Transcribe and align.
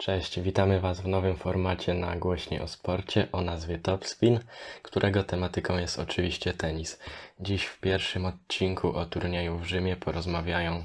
Cześć, 0.00 0.40
witamy 0.40 0.80
Was 0.80 1.00
w 1.00 1.06
nowym 1.06 1.36
formacie 1.36 1.94
na 1.94 2.16
Głośnie 2.16 2.62
o 2.62 2.68
Sporcie 2.68 3.28
o 3.32 3.40
nazwie 3.40 3.78
Topspin, 3.78 4.40
którego 4.82 5.24
tematyką 5.24 5.78
jest 5.78 5.98
oczywiście 5.98 6.54
tenis. 6.54 6.98
Dziś 7.40 7.64
w 7.64 7.80
pierwszym 7.80 8.26
odcinku 8.26 8.96
o 8.96 9.06
turnieju 9.06 9.58
w 9.58 9.64
Rzymie 9.64 9.96
porozmawiają 9.96 10.84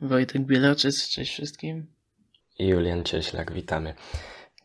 Wojtek 0.00 0.42
Bieloczyc, 0.42 1.08
cześć 1.08 1.32
wszystkim. 1.32 1.86
i 2.58 2.66
Julian 2.66 3.04
Cieślak, 3.04 3.52
witamy. 3.52 3.94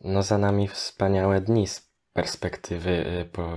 No 0.00 0.22
za 0.22 0.38
nami 0.38 0.68
wspaniałe 0.68 1.40
dni 1.40 1.66
z 1.66 1.90
perspektywy 2.12 2.90
y, 3.20 3.24
po, 3.24 3.52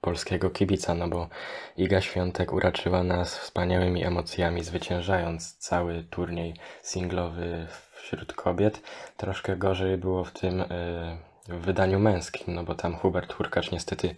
polskiego 0.00 0.50
kibica, 0.50 0.94
no 0.94 1.08
bo 1.08 1.28
Iga 1.76 2.00
Świątek 2.00 2.52
uraczyła 2.52 3.02
nas 3.02 3.38
wspaniałymi 3.38 4.04
emocjami, 4.04 4.64
zwyciężając 4.64 5.56
cały 5.56 6.04
turniej 6.10 6.54
singlowy 6.82 7.66
wśród 8.02 8.32
kobiet. 8.32 8.82
Troszkę 9.16 9.56
gorzej 9.56 9.98
było 9.98 10.24
w 10.24 10.32
tym 10.32 10.60
y, 10.60 10.66
w 11.48 11.60
wydaniu 11.60 11.98
męskim, 11.98 12.54
no 12.54 12.64
bo 12.64 12.74
tam 12.74 12.96
Hubert 12.96 13.32
Hurkacz 13.32 13.70
niestety 13.70 14.14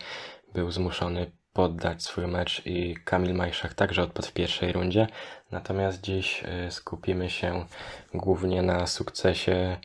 był 0.54 0.70
zmuszony 0.70 1.30
poddać 1.52 2.02
swój 2.02 2.26
mecz 2.26 2.62
i 2.66 2.96
Kamil 3.04 3.34
Majszak 3.34 3.74
także 3.74 4.02
odpadł 4.02 4.28
w 4.28 4.32
pierwszej 4.32 4.72
rundzie. 4.72 5.06
Natomiast 5.50 6.00
dziś 6.00 6.44
y, 6.66 6.70
skupimy 6.70 7.30
się 7.30 7.66
głównie 8.14 8.62
na 8.62 8.86
sukcesie 8.86 9.76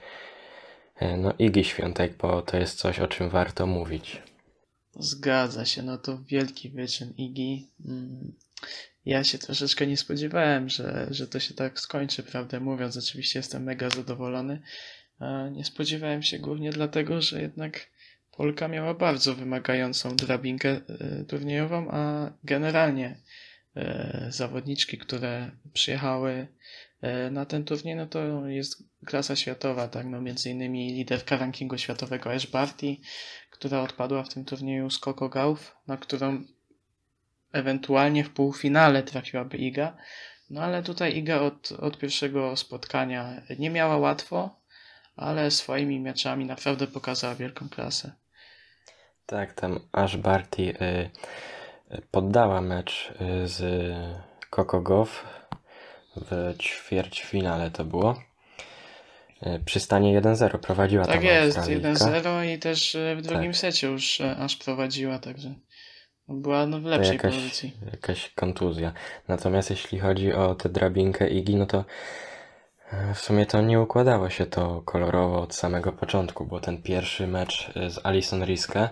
y, 1.01 1.17
no, 1.17 1.33
Igi 1.39 1.63
Świątek, 1.63 2.17
bo 2.17 2.41
to 2.41 2.57
jest 2.57 2.79
coś, 2.79 2.99
o 2.99 3.07
czym 3.07 3.29
warto 3.29 3.65
mówić. 3.65 4.21
Zgadza 4.99 5.65
się, 5.65 5.83
no 5.83 5.97
to 5.97 6.17
wielki 6.17 6.69
wyczyn 6.69 7.13
Igi. 7.17 7.67
Ja 9.07 9.23
się 9.23 9.37
troszeczkę 9.37 9.87
nie 9.87 9.97
spodziewałem, 9.97 10.69
że, 10.69 11.07
że 11.11 11.27
to 11.27 11.39
się 11.39 11.53
tak 11.53 11.79
skończy, 11.79 12.23
prawdę 12.23 12.59
mówiąc. 12.59 12.97
Oczywiście 12.97 13.39
jestem 13.39 13.63
mega 13.63 13.89
zadowolony. 13.89 14.61
Nie 15.51 15.65
spodziewałem 15.65 16.23
się 16.23 16.39
głównie 16.39 16.69
dlatego, 16.71 17.21
że 17.21 17.41
jednak 17.41 17.87
Polka 18.31 18.67
miała 18.67 18.93
bardzo 18.93 19.35
wymagającą 19.35 20.15
drabinkę 20.15 20.69
e, 20.69 21.23
turniejową, 21.23 21.91
a 21.91 22.31
generalnie 22.43 23.17
e, 23.75 24.27
zawodniczki, 24.29 24.97
które 24.97 25.51
przyjechały 25.73 26.47
e, 27.01 27.31
na 27.31 27.45
ten 27.45 27.63
turniej, 27.63 27.95
no 27.95 28.07
to 28.07 28.47
jest 28.47 28.83
klasa 29.05 29.35
światowa, 29.35 29.87
tak, 29.87 30.05
no 30.05 30.21
między 30.21 30.49
innymi 30.49 30.93
liderka 30.93 31.37
rankingu 31.37 31.77
światowego 31.77 32.33
Ash 32.33 32.47
Barty, 32.47 32.95
która 33.51 33.81
odpadła 33.81 34.23
w 34.23 34.33
tym 34.33 34.45
turnieju 34.45 34.89
z 34.89 34.99
Coco 34.99 35.29
Gauff, 35.29 35.75
na 35.87 35.97
którą 35.97 36.43
ewentualnie 37.51 38.23
w 38.23 38.29
półfinale 38.29 39.03
trafiłaby 39.03 39.57
Iga. 39.57 39.97
No 40.49 40.61
ale 40.61 40.83
tutaj 40.83 41.17
Iga 41.17 41.39
od, 41.39 41.71
od 41.71 41.97
pierwszego 41.97 42.57
spotkania 42.57 43.41
nie 43.59 43.69
miała 43.69 43.97
łatwo, 43.97 44.59
ale 45.15 45.51
swoimi 45.51 45.99
meczami 45.99 46.45
naprawdę 46.45 46.87
pokazała 46.87 47.35
wielką 47.35 47.69
klasę. 47.69 48.11
Tak, 49.25 49.53
tam 49.53 49.79
Ash 49.91 50.17
Barty 50.17 50.61
y, 50.61 50.73
y, 51.95 52.01
poddała 52.11 52.61
mecz 52.61 53.13
y, 53.43 53.47
z 53.47 53.93
Gauff 54.83 55.25
w 56.15 56.55
ćwierćfinale 56.57 57.71
to 57.71 57.85
było. 57.85 58.21
Y, 59.47 59.61
Przy 59.65 59.79
stanie 59.79 60.21
1-0 60.21 60.57
prowadziła 60.57 61.05
Tak 61.05 61.23
jest, 61.23 61.57
Australijka. 61.57 61.93
1-0 61.93 62.55
i 62.55 62.59
też 62.59 62.95
e, 62.95 63.15
w 63.15 63.21
drugim 63.21 63.51
Tak. 63.51 63.57
secie 63.57 63.87
już 63.87 64.21
aż 64.21 64.55
prowadziła, 64.55 65.19
także 65.19 65.53
była 66.29 66.65
no 66.65 66.79
w 66.79 66.83
lepszej 66.83 67.13
jakaś, 67.13 67.35
pozycji. 67.35 67.73
jakaś 67.91 68.29
kontuzja. 68.29 68.93
Natomiast 69.27 69.69
jeśli 69.69 69.99
chodzi 69.99 70.33
o 70.33 70.55
tę 70.55 70.69
drabinkę 70.69 71.29
Igi, 71.29 71.55
no 71.55 71.65
to 71.65 71.85
e, 72.91 73.13
w 73.13 73.19
sumie 73.19 73.45
to 73.45 73.61
nie 73.61 73.81
układało 73.81 74.29
się 74.29 74.45
to 74.45 74.81
kolorowo 74.81 75.41
od 75.41 75.55
samego 75.55 75.91
początku, 75.91 76.45
bo 76.45 76.59
ten 76.59 76.81
pierwszy 76.81 77.27
mecz 77.27 77.71
e, 77.75 77.89
z 77.89 78.05
Alison 78.05 78.43
Riske, 78.45 78.89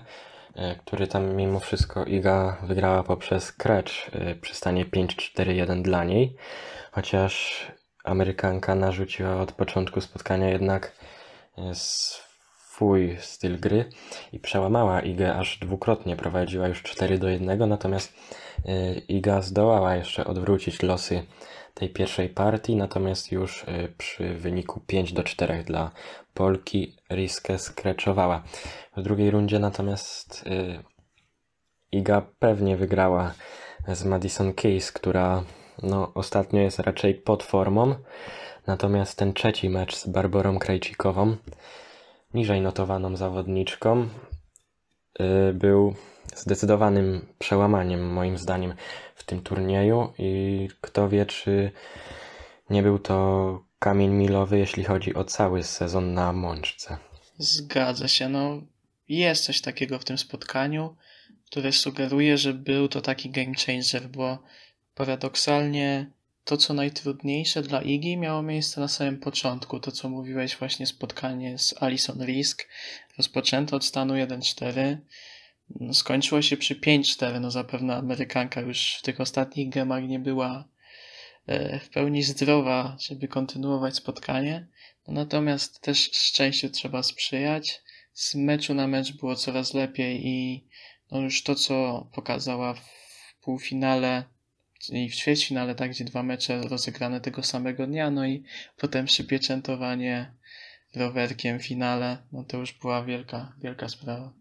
który 0.85 1.07
tam 1.07 1.35
mimo 1.35 1.59
wszystko 1.59 2.05
Iga 2.05 2.57
wygrała 2.63 3.03
poprzez 3.03 3.51
krecz 3.51 4.11
przy 4.41 4.55
stanie 4.55 4.85
5-4-1 4.85 5.81
dla 5.81 6.03
niej, 6.03 6.35
chociaż 6.91 7.65
Amerykanka 8.05 8.75
narzuciła 8.75 9.41
od 9.41 9.51
początku 9.51 10.01
spotkania 10.01 10.49
jednak 10.49 10.91
e, 11.57 11.75
swój 12.75 13.17
styl 13.19 13.59
gry 13.59 13.85
i 14.31 14.39
przełamała 14.39 15.01
Igę 15.01 15.35
aż 15.35 15.57
dwukrotnie, 15.57 16.15
prowadziła 16.15 16.67
już 16.67 16.83
4 16.83 17.17
do 17.17 17.29
1, 17.29 17.69
natomiast 17.69 18.13
y, 18.65 19.01
Iga 19.07 19.41
zdołała 19.41 19.95
jeszcze 19.95 20.25
odwrócić 20.25 20.83
losy 20.83 21.23
tej 21.73 21.89
pierwszej 21.89 22.29
partii, 22.29 22.75
natomiast 22.75 23.31
już 23.31 23.63
y, 23.63 23.93
przy 23.97 24.33
wyniku 24.33 24.79
5 24.87 25.13
do 25.13 25.23
4 25.23 25.63
dla 25.63 25.91
Polki 26.33 26.95
Riskę 27.11 27.59
skreczowała. 27.59 28.43
W 28.97 29.01
drugiej 29.01 29.31
rundzie 29.31 29.59
natomiast 29.59 30.43
y, 30.47 30.83
Iga 31.91 32.21
pewnie 32.39 32.77
wygrała 32.77 33.33
z 33.87 34.05
Madison 34.05 34.53
Keys, 34.53 34.91
która 34.91 35.43
no, 35.83 36.11
ostatnio 36.13 36.61
jest 36.61 36.79
raczej 36.79 37.15
pod 37.15 37.43
formą, 37.43 37.95
natomiast 38.67 39.17
ten 39.17 39.33
trzeci 39.33 39.69
mecz 39.69 39.95
z 39.95 40.07
Barbarą 40.07 40.59
Krajcikową 40.59 41.35
niżej 42.35 42.61
notowaną 42.61 43.17
zawodniczką, 43.17 44.09
y, 45.19 45.53
był 45.53 45.95
zdecydowanym 46.35 47.25
przełamaniem 47.39 48.13
moim 48.13 48.37
zdaniem 48.37 48.73
w 49.15 49.23
tym 49.23 49.41
turnieju 49.41 50.13
i 50.17 50.67
kto 50.81 51.09
wie, 51.09 51.25
czy 51.25 51.71
nie 52.69 52.83
był 52.83 52.99
to 52.99 53.63
kamień 53.79 54.11
milowy, 54.11 54.57
jeśli 54.57 54.83
chodzi 54.83 55.15
o 55.15 55.23
cały 55.23 55.63
sezon 55.63 56.13
na 56.13 56.33
Mączce. 56.33 56.97
Zgadza 57.37 58.07
się, 58.07 58.29
no 58.29 58.61
jest 59.09 59.43
coś 59.43 59.61
takiego 59.61 59.99
w 59.99 60.05
tym 60.05 60.17
spotkaniu, 60.17 60.95
które 61.45 61.71
sugeruje, 61.71 62.37
że 62.37 62.53
był 62.53 62.87
to 62.87 63.01
taki 63.01 63.29
game 63.29 63.53
changer, 63.65 64.09
bo 64.09 64.37
paradoksalnie 64.95 66.11
to, 66.45 66.57
co 66.57 66.73
najtrudniejsze 66.73 67.61
dla 67.61 67.81
Igi, 67.81 68.17
miało 68.17 68.41
miejsce 68.41 68.81
na 68.81 68.87
samym 68.87 69.19
początku. 69.19 69.79
To, 69.79 69.91
co 69.91 70.09
mówiłeś, 70.09 70.57
właśnie 70.57 70.87
spotkanie 70.87 71.57
z 71.57 71.83
Alison 71.83 72.25
Risk, 72.25 72.67
rozpoczęto 73.17 73.75
od 73.75 73.85
stanu 73.85 74.13
1-4, 74.13 74.97
no, 75.79 75.93
skończyło 75.93 76.41
się 76.41 76.57
przy 76.57 76.75
5-4. 76.75 77.41
No 77.41 77.51
zapewne 77.51 77.95
Amerykanka 77.95 78.61
już 78.61 78.95
w 78.95 79.01
tych 79.01 79.21
ostatnich 79.21 79.69
gemach 79.69 80.03
nie 80.03 80.19
była 80.19 80.65
e, 81.47 81.79
w 81.79 81.89
pełni 81.89 82.23
zdrowa, 82.23 82.97
żeby 82.99 83.27
kontynuować 83.27 83.95
spotkanie. 83.95 84.67
No, 85.07 85.13
natomiast 85.13 85.81
też 85.81 86.11
szczęściu 86.11 86.69
trzeba 86.69 87.03
sprzyjać. 87.03 87.81
Z 88.13 88.35
meczu 88.35 88.73
na 88.73 88.87
mecz 88.87 89.11
było 89.11 89.35
coraz 89.35 89.73
lepiej 89.73 90.27
i 90.27 90.67
no 91.11 91.21
już 91.21 91.43
to, 91.43 91.55
co 91.55 92.07
pokazała 92.13 92.73
w 92.73 92.89
półfinale 93.41 94.34
i 94.89 95.09
w 95.09 95.15
ćwierćfinale, 95.15 95.75
tak, 95.75 95.91
gdzie 95.91 96.05
dwa 96.05 96.23
mecze 96.23 96.61
rozegrane 96.61 97.21
tego 97.21 97.43
samego 97.43 97.87
dnia, 97.87 98.11
no 98.11 98.25
i 98.25 98.43
potem 98.77 99.05
przypieczętowanie 99.05 100.31
rowerkiem 100.95 101.59
w 101.59 101.65
finale, 101.65 102.17
no 102.31 102.43
to 102.43 102.57
już 102.57 102.73
była 102.73 103.03
wielka, 103.03 103.53
wielka 103.61 103.89
sprawa. 103.89 104.33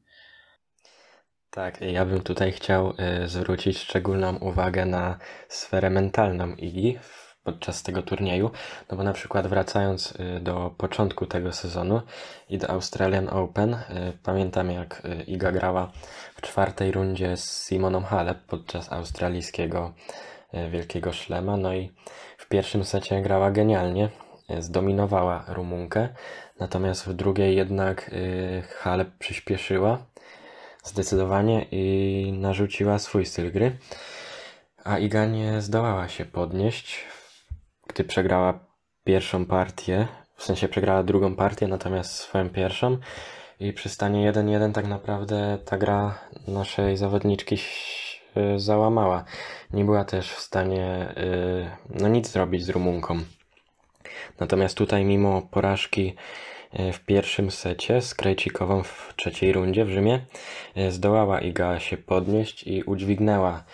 Tak, 1.51 1.81
ja 1.81 2.05
bym 2.05 2.21
tutaj 2.21 2.53
chciał 2.53 2.95
y, 3.25 3.29
zwrócić 3.29 3.79
szczególną 3.79 4.37
uwagę 4.37 4.87
na 4.87 5.19
sferę 5.49 5.91
mentalną 5.91 6.55
Igi 6.55 6.99
podczas 7.45 7.83
tego 7.83 8.03
turnieju, 8.03 8.51
no 8.91 8.97
bo 8.97 9.03
na 9.03 9.13
przykład 9.13 9.47
wracając 9.47 10.13
y, 10.13 10.41
do 10.41 10.75
początku 10.79 11.27
tego 11.27 11.53
sezonu 11.53 12.03
i 12.49 12.59
do 12.59 12.71
Australian 12.71 13.29
Open, 13.29 13.75
y, 13.75 13.79
pamiętam 14.23 14.71
jak 14.71 15.03
Iga 15.27 15.53
grała 15.53 15.93
w 16.37 16.41
czwartej 16.41 16.93
rundzie 16.93 17.37
z 17.37 17.69
Simoną 17.69 18.03
Halep 18.03 18.39
podczas 18.39 18.93
australijskiego 18.93 19.95
Wielkiego 20.71 21.13
Szlema, 21.13 21.57
no 21.57 21.75
i 21.75 21.93
w 22.39 22.49
pierwszym 22.49 22.85
secie 22.85 23.23
grała 23.23 23.51
genialnie, 23.51 24.11
y, 24.51 24.63
zdominowała 24.63 25.45
Rumunkę, 25.49 26.09
natomiast 26.61 27.07
w 27.07 27.13
drugiej 27.13 27.57
jednak 27.57 28.11
y, 28.13 28.63
Halep 28.63 29.09
przyspieszyła 29.19 29.99
zdecydowanie 30.85 31.67
i 31.71 32.33
narzuciła 32.39 32.99
swój 32.99 33.27
styl 33.27 33.53
gry. 33.53 33.77
A 34.85 34.99
Iga 34.99 35.27
nie 35.27 35.61
zdołała 35.61 36.09
się 36.09 36.25
podnieść, 36.25 37.05
gdy 37.87 38.05
przegrała 38.05 38.59
pierwszą 39.05 39.47
partię, 39.47 40.09
w 40.37 40.45
sensie 40.45 40.69
przegrała 40.69 41.03
drugą 41.03 41.37
partię, 41.37 41.69
natomiast 41.69 42.13
swoją 42.15 42.51
pierwszą. 42.51 42.99
I 43.61 43.73
przy 43.73 43.89
stanie 43.89 44.33
1-1 44.33 44.73
tak 44.73 44.87
naprawdę 44.87 45.59
ta 45.65 45.79
gra 45.79 46.19
naszej 46.49 46.97
zawodniczki 46.97 47.57
załamała. 48.57 49.25
Nie 49.73 49.85
była 49.85 50.05
też 50.05 50.33
w 50.33 50.41
stanie 50.41 51.15
y, 51.19 51.71
no 52.01 52.09
nic 52.09 52.29
zrobić 52.29 52.65
z 52.65 52.69
Rumunką. 52.69 53.21
Natomiast 54.41 54.77
tutaj 54.77 55.05
mimo 55.05 55.43
porażki 55.43 56.15
e, 56.73 56.93
w 56.93 57.01
pierwszym 57.01 57.51
secie 57.51 58.01
z 58.01 58.15
Krejcikową 58.15 58.83
w 58.83 59.15
trzeciej 59.17 59.53
rundzie 59.53 59.85
w 59.85 59.91
Rzymie 59.91 60.21
zdołała 60.89 61.41
Iga 61.41 61.81
się 61.81 61.97
podnieść 61.97 62.63
i 62.67 62.83
udźwignęła 62.83 63.65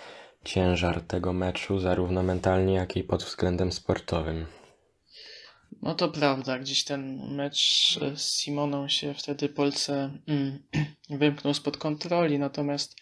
ciężar 0.45 1.01
tego 1.01 1.33
meczu 1.33 1.79
zarówno 1.79 2.23
mentalnie, 2.23 2.75
jak 2.75 2.97
i 2.97 3.05
pod 3.05 3.25
względem 3.25 3.73
sportowym. 3.73 4.47
No 5.83 5.95
to 5.95 6.09
prawda, 6.09 6.59
gdzieś 6.59 6.85
ten 6.85 7.35
mecz 7.35 7.99
z 8.15 8.41
Simoną 8.41 8.89
się 8.89 9.15
wtedy 9.15 9.49
Polsce 9.49 10.11
mm, 10.29 10.63
wymknął 11.11 11.55
spod 11.55 11.77
kontroli, 11.77 12.39
natomiast 12.39 12.97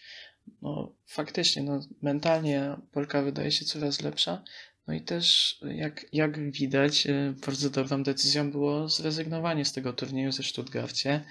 no, 0.61 0.95
faktycznie 1.05 1.63
no, 1.63 1.79
mentalnie 2.01 2.75
Polka 2.91 3.21
wydaje 3.21 3.51
się 3.51 3.65
coraz 3.65 4.01
lepsza. 4.01 4.43
No 4.87 4.93
i 4.93 5.01
też 5.01 5.57
jak, 5.75 6.05
jak 6.13 6.51
widać, 6.51 7.07
e, 7.07 7.33
bardzo 7.45 7.69
dobrą 7.69 8.03
decyzją 8.03 8.51
było 8.51 8.89
zrezygnowanie 8.89 9.65
z 9.65 9.73
tego 9.73 9.93
turnieju 9.93 10.31
ze 10.31 10.43
Stuttgarcie. 10.43 11.23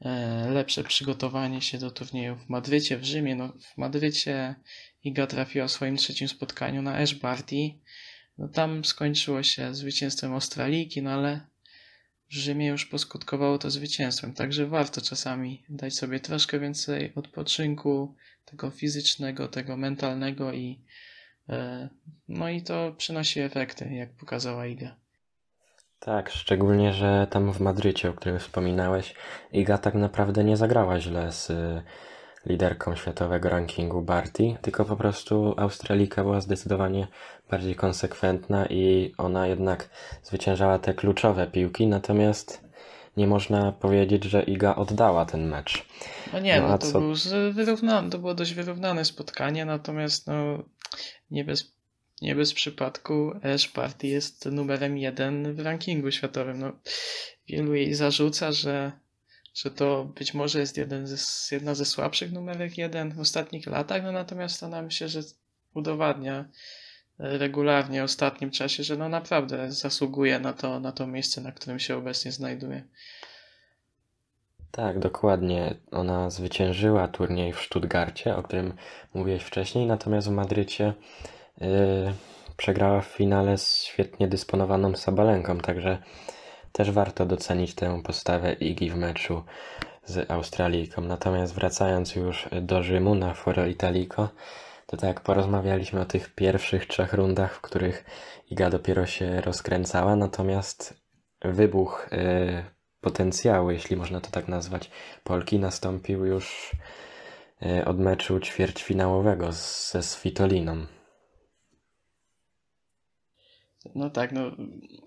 E, 0.00 0.50
lepsze 0.50 0.84
przygotowanie 0.84 1.62
się 1.62 1.78
do 1.78 1.90
turnieju 1.90 2.36
w 2.36 2.48
Madrycie, 2.48 2.98
w 2.98 3.04
Rzymie. 3.04 3.36
No, 3.36 3.48
w 3.48 3.78
Madrycie 3.78 4.54
Iga 5.04 5.26
trafiła 5.26 5.66
w 5.66 5.72
swoim 5.72 5.96
trzecim 5.96 6.28
spotkaniu 6.28 6.82
na 6.82 6.96
Ash. 6.98 7.16
No, 8.38 8.48
tam 8.48 8.84
skończyło 8.84 9.42
się 9.42 9.74
zwycięstwem 9.74 10.32
Australiki, 10.32 11.02
no 11.02 11.10
ale 11.10 11.40
w 12.30 12.34
Rzymie 12.34 12.66
już 12.66 12.86
poskutkowało 12.86 13.58
to 13.58 13.70
zwycięstwem. 13.70 14.34
Także 14.34 14.66
warto 14.66 15.00
czasami 15.00 15.64
dać 15.68 15.94
sobie 15.94 16.20
troszkę 16.20 16.60
więcej 16.60 17.12
odpoczynku, 17.14 18.14
tego 18.44 18.70
fizycznego, 18.70 19.48
tego 19.48 19.76
mentalnego 19.76 20.52
i 20.52 20.84
e, 21.48 21.88
no 22.28 22.48
i 22.48 22.62
to 22.62 22.94
przynosi 22.96 23.40
efekty, 23.40 23.94
jak 23.94 24.12
pokazała 24.12 24.66
Iga. 24.66 24.96
Tak, 26.04 26.30
szczególnie, 26.30 26.92
że 26.92 27.26
tam 27.30 27.52
w 27.52 27.60
Madrycie, 27.60 28.10
o 28.10 28.14
którym 28.14 28.38
wspominałeś, 28.38 29.14
Iga 29.52 29.78
tak 29.78 29.94
naprawdę 29.94 30.44
nie 30.44 30.56
zagrała 30.56 31.00
źle 31.00 31.32
z 31.32 31.50
y, 31.50 31.82
liderką 32.46 32.96
światowego 32.96 33.48
rankingu 33.48 34.02
Barty, 34.02 34.56
tylko 34.62 34.84
po 34.84 34.96
prostu 34.96 35.54
Australika 35.56 36.22
była 36.22 36.40
zdecydowanie 36.40 37.06
bardziej 37.50 37.74
konsekwentna 37.74 38.66
i 38.66 39.12
ona 39.18 39.46
jednak 39.46 39.88
zwyciężała 40.22 40.78
te 40.78 40.94
kluczowe 40.94 41.46
piłki, 41.46 41.86
natomiast 41.86 42.64
nie 43.16 43.26
można 43.26 43.72
powiedzieć, 43.72 44.24
że 44.24 44.42
Iga 44.42 44.74
oddała 44.74 45.26
ten 45.26 45.48
mecz. 45.48 45.84
No 46.32 46.38
nie, 46.38 46.60
No, 46.60 46.68
no, 46.68 46.78
to, 46.78 46.86
co- 46.86 47.00
był 47.00 47.14
wyrównane, 47.52 48.10
to 48.10 48.18
było 48.18 48.34
dość 48.34 48.54
wyrównane 48.54 49.04
spotkanie, 49.04 49.64
natomiast 49.64 50.26
no, 50.26 50.62
nie, 51.30 51.44
bez, 51.44 51.72
nie 52.22 52.34
bez 52.34 52.54
przypadku 52.54 53.32
Ash 53.54 53.68
Party 53.68 54.06
jest 54.06 54.46
numerem 54.46 54.98
jeden 54.98 55.54
w 55.54 55.60
rankingu 55.60 56.10
światowym. 56.10 56.58
No, 56.58 56.72
wielu 57.48 57.74
jej 57.74 57.94
zarzuca, 57.94 58.52
że, 58.52 58.92
że 59.54 59.70
to 59.70 60.04
być 60.04 60.34
może 60.34 60.60
jest 60.60 60.76
jeden 60.76 61.06
ze, 61.06 61.16
jedna 61.56 61.74
ze 61.74 61.84
słabszych 61.84 62.32
numerek 62.32 62.78
jeden 62.78 63.14
w 63.14 63.20
ostatnich 63.20 63.66
latach, 63.66 64.02
no 64.02 64.12
natomiast 64.12 64.62
ona 64.62 64.82
myślę, 64.82 65.08
że 65.08 65.20
udowadnia 65.74 66.44
regularnie 67.18 68.00
w 68.00 68.04
ostatnim 68.04 68.50
czasie, 68.50 68.82
że 68.82 68.96
no 68.96 69.08
naprawdę 69.08 69.72
zasługuje 69.72 70.38
na 70.38 70.52
to, 70.52 70.80
na 70.80 70.92
to 70.92 71.06
miejsce, 71.06 71.40
na 71.40 71.52
którym 71.52 71.78
się 71.78 71.96
obecnie 71.96 72.32
znajduje. 72.32 72.84
Tak, 74.70 74.98
dokładnie. 74.98 75.74
Ona 75.90 76.30
zwyciężyła 76.30 77.08
turniej 77.08 77.52
w 77.52 77.60
Stuttgarcie, 77.60 78.36
o 78.36 78.42
którym 78.42 78.74
mówiłeś 79.14 79.42
wcześniej, 79.42 79.86
natomiast 79.86 80.28
w 80.28 80.30
Madrycie 80.30 80.92
yy, 81.60 81.68
przegrała 82.56 83.00
w 83.00 83.06
finale 83.06 83.58
z 83.58 83.82
świetnie 83.82 84.28
dysponowaną 84.28 84.96
Sabalenką, 84.96 85.58
także 85.58 85.98
też 86.72 86.90
warto 86.90 87.26
docenić 87.26 87.74
tę 87.74 88.02
postawę 88.02 88.52
Igi 88.52 88.90
w 88.90 88.96
meczu 88.96 89.42
z 90.04 90.30
Australijką. 90.30 91.02
Natomiast 91.02 91.54
wracając 91.54 92.14
już 92.14 92.48
do 92.62 92.82
Rzymu 92.82 93.14
na 93.14 93.34
Foro 93.34 93.66
Italico, 93.66 94.28
to 94.92 94.96
tak 94.96 95.08
jak 95.08 95.20
porozmawialiśmy 95.20 96.00
o 96.00 96.04
tych 96.04 96.34
pierwszych 96.34 96.86
trzech 96.86 97.12
rundach, 97.12 97.54
w 97.54 97.60
których 97.60 98.04
Iga 98.50 98.70
dopiero 98.70 99.06
się 99.06 99.40
rozkręcała, 99.40 100.16
natomiast 100.16 101.02
wybuch 101.42 102.08
yy, 102.10 102.64
potencjału, 103.00 103.70
jeśli 103.70 103.96
można 103.96 104.20
to 104.20 104.30
tak 104.30 104.48
nazwać, 104.48 104.90
Polki 105.24 105.58
nastąpił 105.58 106.24
już 106.24 106.72
yy, 107.60 107.84
od 107.84 107.98
meczu 107.98 108.40
ćwierćfinałowego 108.40 109.52
ze 109.52 110.02
Svitoliną. 110.02 110.86
No 113.94 114.10
tak, 114.10 114.32
no 114.32 114.56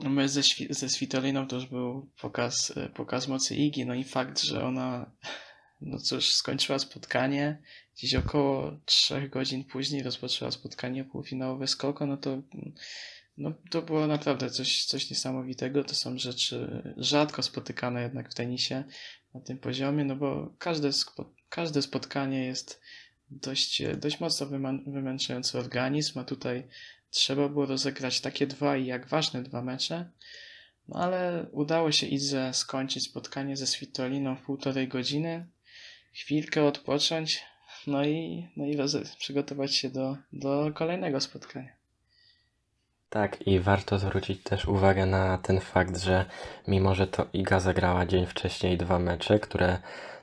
my 0.10 0.30
ze, 0.30 0.42
ze 0.70 0.90
Svitoliną 0.90 1.48
to 1.48 1.56
już 1.56 1.66
był 1.66 2.10
pokaz, 2.22 2.74
pokaz 2.94 3.28
mocy 3.28 3.56
Igi, 3.56 3.86
no 3.86 3.94
i 3.94 4.04
fakt, 4.04 4.42
że 4.42 4.64
ona, 4.64 5.12
no 5.82 5.98
cóż, 5.98 6.34
skończyła 6.34 6.80
spotkanie, 6.80 7.62
gdzieś 7.98 8.16
około 8.16 8.80
3 8.86 9.30
godzin 9.30 9.64
później 9.64 10.04
rozpoczęła 10.04 10.52
spotkanie 10.52 11.04
półfinałowe 11.04 11.68
z 11.68 11.76
Koko, 11.76 12.06
no 12.06 12.18
to, 12.18 12.42
no 13.38 13.54
to 13.72 13.82
było 13.82 14.08
naprawdę 14.08 14.50
coś, 14.50 14.86
coś 14.86 15.10
niesamowitego, 15.10 15.84
to 15.84 15.96
są 15.96 16.18
rzeczy 16.18 16.84
rzadko 16.98 17.44
spotykane 17.44 18.02
jednak 18.02 18.32
w 18.32 18.34
tenisie 18.34 18.84
na 19.34 19.42
tym 19.42 19.58
poziomie, 19.58 20.06
no 20.06 20.16
bo 20.16 20.54
każde, 20.60 20.90
spo- 20.90 21.30
każde 21.50 21.82
spotkanie 21.82 22.46
jest 22.46 22.82
dość, 23.30 23.82
dość 23.98 24.20
mocno 24.20 24.48
wymęczający 24.88 25.58
organizm, 25.58 26.20
a 26.20 26.24
tutaj 26.24 26.68
trzeba 27.10 27.50
było 27.50 27.66
rozegrać 27.66 28.22
takie 28.22 28.48
dwa 28.48 28.78
i 28.78 28.86
jak 28.86 29.08
ważne 29.08 29.44
dwa 29.44 29.62
mecze. 29.62 30.12
No 30.88 31.00
ale 31.00 31.48
udało 31.52 31.92
się 31.92 32.08
Idze 32.08 32.54
skończyć 32.54 33.04
spotkanie 33.04 33.58
ze 33.58 33.68
Svitoliną 33.68 34.36
w 34.36 34.42
półtorej 34.42 34.88
godziny, 34.88 35.48
chwilkę 36.14 36.64
odpocząć, 36.64 37.44
no 37.88 38.06
i, 38.06 38.48
no 38.58 38.66
i 38.66 38.78
przygotować 39.18 39.76
się 39.76 39.90
do, 39.90 40.18
do 40.34 40.72
kolejnego 40.74 41.22
spotkania. 41.22 41.70
Tak, 43.10 43.48
i 43.48 43.60
warto 43.60 44.00
zwrócić 44.00 44.44
też 44.44 44.66
uwagę 44.66 45.06
na 45.06 45.38
ten 45.38 45.60
fakt, 45.60 45.98
że 45.98 46.26
mimo, 46.68 46.96
że 46.96 47.08
to 47.08 47.26
Iga 47.34 47.60
zagrała 47.60 48.06
dzień 48.06 48.26
wcześniej 48.26 48.78
dwa 48.78 49.00
mecze, 49.00 49.40
które 49.40 49.78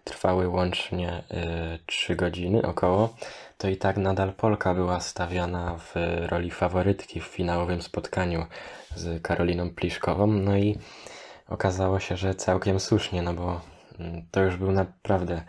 trwały 0.05 0.49
łącznie 0.49 1.23
y, 1.75 1.79
3 1.87 2.17
godziny 2.17 2.63
około, 2.63 3.15
to 3.59 3.69
i 3.69 3.77
tak 3.77 3.97
nadal 3.97 4.33
Polka 4.33 4.75
była 4.75 5.01
stawiana 5.01 5.79
w 5.79 5.95
roli 6.31 6.51
faworytki 6.51 7.21
w 7.21 7.25
finałowym 7.25 7.83
spotkaniu 7.83 8.47
z 8.97 9.23
Karoliną 9.23 9.71
Pliszkową. 9.71 10.27
No 10.27 10.57
i 10.57 10.79
okazało 11.49 12.01
się, 12.01 12.17
że 12.17 12.35
całkiem 12.35 12.81
słusznie, 12.81 13.23
no 13.23 13.35
bo 13.35 13.61
mm, 13.99 14.27
to 14.31 14.43
już 14.43 14.57
był 14.57 14.73
naprawdę 14.73 15.43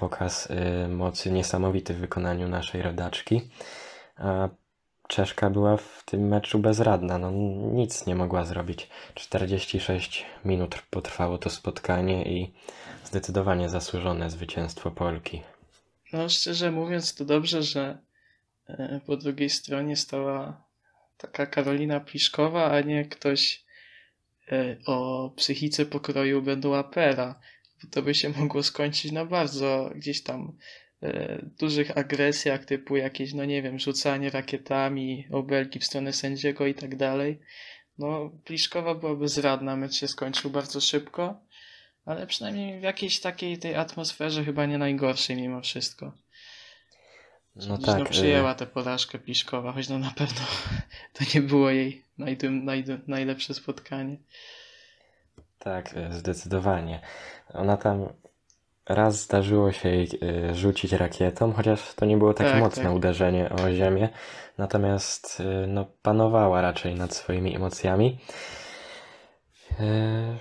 pokaz 0.00 0.48
y, 0.50 0.88
mocy 0.88 1.32
niesamowity 1.32 1.94
w 1.94 1.98
wykonaniu 1.98 2.48
naszej 2.48 2.82
rodaczki. 2.82 3.50
A 4.16 4.48
Czeszka 5.10 5.50
była 5.50 5.76
w 5.76 6.02
tym 6.04 6.28
meczu 6.28 6.58
bezradna, 6.58 7.18
no 7.18 7.30
nic 7.72 8.06
nie 8.06 8.14
mogła 8.14 8.44
zrobić. 8.44 8.88
46 9.14 10.26
minut 10.44 10.82
potrwało 10.90 11.38
to 11.38 11.50
spotkanie 11.50 12.32
i 12.32 12.52
zdecydowanie 13.04 13.68
zasłużone 13.68 14.30
zwycięstwo 14.30 14.90
Polki. 14.90 15.42
No 16.12 16.28
szczerze 16.28 16.70
mówiąc 16.70 17.14
to 17.14 17.24
dobrze, 17.24 17.62
że 17.62 17.98
e, 18.68 19.00
po 19.06 19.16
drugiej 19.16 19.50
stronie 19.50 19.96
stała 19.96 20.62
taka 21.18 21.46
Karolina 21.46 22.00
Pliszkowa, 22.00 22.70
a 22.70 22.80
nie 22.80 23.04
ktoś 23.04 23.64
e, 24.52 24.76
o 24.86 25.30
psychice 25.36 25.86
pokroju 25.86 26.42
Benoît 26.42 26.90
Pera. 26.90 27.34
Bo 27.34 27.40
to 27.90 28.02
by 28.02 28.14
się 28.14 28.28
mogło 28.28 28.62
skończyć 28.62 29.12
na 29.12 29.24
bardzo 29.24 29.90
gdzieś 29.94 30.22
tam 30.22 30.56
e, 31.02 31.42
dużych 31.58 31.98
agresjach 31.98 32.64
typu 32.64 32.96
jakieś, 32.96 33.32
no 33.34 33.44
nie 33.44 33.62
wiem, 33.62 33.78
rzucanie 33.78 34.30
rakietami, 34.30 35.26
obelgi 35.30 35.78
w 35.78 35.84
stronę 35.84 36.12
sędziego 36.12 36.66
i 36.66 36.74
tak 36.74 36.96
dalej. 36.96 37.40
No, 37.98 38.30
Pliszkowa 38.44 38.94
była 38.94 39.14
bezradna, 39.14 39.76
mecz 39.76 39.94
się 39.94 40.08
skończył 40.08 40.50
bardzo 40.50 40.80
szybko, 40.80 41.40
ale 42.04 42.26
przynajmniej 42.26 42.80
w 42.80 42.82
jakiejś 42.82 43.20
takiej 43.20 43.58
tej 43.58 43.74
atmosferze 43.74 44.44
chyba 44.44 44.66
nie 44.66 44.78
najgorszej 44.78 45.36
mimo 45.36 45.60
wszystko. 45.60 46.12
No 47.56 47.78
tak, 47.78 47.98
no 47.98 48.04
przyjęła 48.04 48.54
tę 48.54 48.66
porażkę 48.66 49.18
Pliszkowa, 49.18 49.72
choć 49.72 49.88
no 49.88 49.98
na 49.98 50.10
pewno 50.10 50.40
to 51.14 51.24
nie 51.34 51.40
było 51.40 51.70
jej 51.70 52.04
najdum, 52.18 52.64
najdum, 52.64 53.00
najlepsze 53.06 53.54
spotkanie. 53.54 54.16
Tak, 55.64 55.96
y, 55.96 56.12
zdecydowanie. 56.12 57.00
Ona 57.54 57.76
tam 57.76 58.08
raz 58.88 59.22
zdarzyło 59.22 59.72
się 59.72 59.88
jej 59.88 60.08
y, 60.50 60.54
rzucić 60.54 60.92
rakietą, 60.92 61.52
chociaż 61.52 61.94
to 61.94 62.06
nie 62.06 62.16
było 62.16 62.34
takie 62.34 62.50
Tak, 62.50 62.60
mocne 62.60 62.82
tak. 62.84 62.92
uderzenie 62.92 63.50
o 63.50 63.72
ziemię, 63.72 64.08
natomiast 64.58 65.40
y, 65.40 65.66
no, 65.66 65.86
panowała 66.02 66.60
raczej 66.60 66.94
nad 66.94 67.14
swoimi 67.14 67.56
emocjami. 67.56 68.18
Y, 69.80 70.38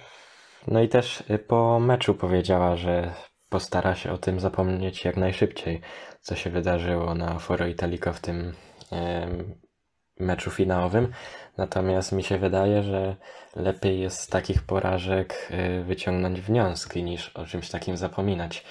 No 0.67 0.81
i 0.81 0.89
też 0.89 1.23
po 1.47 1.79
meczu 1.79 2.15
powiedziała, 2.15 2.75
że 2.75 3.13
postara 3.49 3.95
się 3.95 4.11
o 4.11 4.17
tym 4.17 4.39
zapomnieć 4.39 5.05
jak 5.05 5.17
najszybciej, 5.17 5.81
co 6.21 6.35
się 6.35 6.49
wydarzyło 6.49 7.15
na 7.15 7.39
Foro 7.39 7.67
Italico 7.67 8.13
w 8.13 8.19
tym 8.19 8.53
meczu 10.19 10.51
finałowym. 10.51 11.13
Natomiast 11.57 12.11
mi 12.11 12.23
się 12.23 12.37
wydaje, 12.37 12.83
że 12.83 13.15
lepiej 13.55 13.99
jest 13.99 14.19
z 14.19 14.27
takich 14.27 14.61
porażek 14.63 15.51
y, 15.51 15.83
wyciągnąć 15.83 16.41
wnioski 16.41 17.03
niż 17.03 17.29
o 17.29 17.45
czymś 17.45 17.69
takim 17.69 17.97
zapominać. 17.97 18.63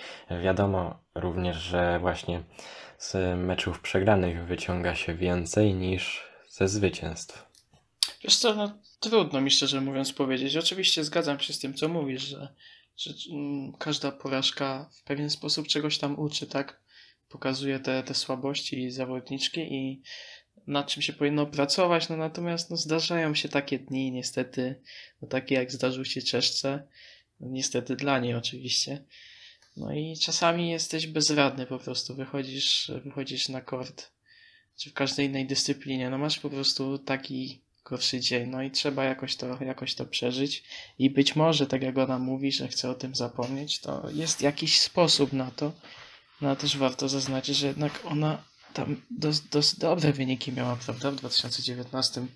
Wiadomo 0.43 0.99
również, 1.14 1.57
że 1.57 1.99
właśnie 1.99 2.43
z 2.99 3.38
meczów 3.38 3.81
przegranych 3.81 4.47
wyciąga 4.47 4.95
się 4.95 5.14
więcej 5.14 5.75
niż 5.75 6.28
ze 6.49 6.69
zwycięstw. 6.69 7.49
Wiesz 8.25 8.37
co, 8.37 8.55
no 8.55 8.73
Trudno 9.00 9.40
mi 9.40 9.50
szczerze 9.50 9.81
mówiąc 9.81 10.12
powiedzieć. 10.12 10.57
Oczywiście 10.57 11.05
zgadzam 11.05 11.40
się 11.40 11.52
z 11.52 11.59
tym, 11.59 11.75
co 11.75 11.88
mówisz, 11.88 12.23
że, 12.23 12.55
że 12.97 13.12
mm, 13.33 13.73
każda 13.73 14.12
porażka 14.12 14.90
w 14.93 15.02
pewien 15.02 15.31
sposób 15.31 15.69
czegoś 15.69 15.99
tam 15.99 16.19
uczy, 16.19 16.47
tak? 16.47 16.81
Pokazuje 17.28 17.81
te, 17.81 18.02
te 18.02 18.14
słabości 18.14 18.90
zawodniczki 18.90 19.61
i 19.61 20.02
nad 20.68 20.87
czym 20.87 21.02
się 21.02 21.12
powinno 21.12 21.46
pracować, 21.46 22.08
no 22.08 22.16
natomiast 22.16 22.70
no, 22.70 22.76
zdarzają 22.76 23.34
się 23.34 23.48
takie 23.48 23.78
dni, 23.78 24.12
niestety, 24.12 24.80
no 25.22 25.28
takie 25.28 25.54
jak 25.54 25.72
zdarzył 25.72 26.04
się 26.04 26.22
Czeszce, 26.22 26.88
no, 27.40 27.48
niestety 27.50 27.96
dla 27.96 28.18
niej 28.18 28.34
oczywiście. 28.34 29.04
No 29.76 29.92
i 29.92 30.16
czasami 30.22 30.70
jesteś 30.70 31.06
bezradny 31.06 31.66
po 31.66 31.78
prostu, 31.78 32.14
wychodzisz, 32.14 32.90
wychodzisz 33.04 33.48
na 33.48 33.60
kort, 33.60 34.10
czy 34.76 34.90
w 34.90 34.94
każdej 34.94 35.26
innej 35.26 35.46
dyscyplinie, 35.46 36.10
no 36.10 36.18
masz 36.18 36.38
po 36.38 36.50
prostu 36.50 36.98
taki 36.98 37.62
gorszy 37.84 38.20
dzień, 38.20 38.50
no 38.50 38.62
i 38.62 38.70
trzeba 38.70 39.04
jakoś 39.04 39.37
to, 39.37 39.64
jakoś 39.64 39.94
to 39.94 40.06
przeżyć. 40.06 40.64
I 40.98 41.10
być 41.10 41.37
może, 41.37 41.66
tak 41.66 41.82
jak 41.82 41.98
ona 41.98 42.18
mówi, 42.18 42.52
że 42.52 42.68
chce 42.68 42.90
o 42.90 42.94
tym 42.94 43.14
zapomnieć, 43.14 43.80
to 43.80 44.10
jest 44.14 44.42
jakiś 44.42 44.80
sposób 44.80 45.32
na 45.32 45.50
to, 45.50 45.72
no 46.40 46.50
a 46.50 46.56
też 46.56 46.76
warto 46.76 47.08
zaznaczyć, 47.08 47.56
że 47.56 47.66
jednak 47.66 48.00
ona 48.04 48.48
tam 48.75 49.02
dość, 49.10 49.40
dość 49.40 49.78
dobre 49.78 50.12
wyniki 50.12 50.52
miała, 50.52 50.76
prawda? 50.76 51.10
W 51.10 51.14
2019 51.14 52.26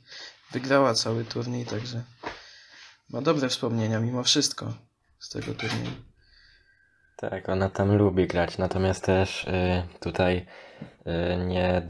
wygrała 0.52 0.94
cały 0.94 1.24
turniej, 1.24 1.66
także 1.66 2.02
ma 3.10 3.22
dobre 3.22 3.48
wspomnienia 3.48 4.00
mimo 4.00 4.22
wszystko 4.22 4.74
z 5.18 5.28
tego 5.28 5.54
turnieju. 5.54 5.90
Tak, 7.16 7.48
ona 7.48 7.68
tam 7.70 7.96
lubi 7.96 8.26
grać, 8.26 8.58
natomiast 8.58 9.04
też 9.04 9.44
y, 9.44 9.82
tutaj 10.00 10.46
y, 11.06 11.46
nie, 11.46 11.82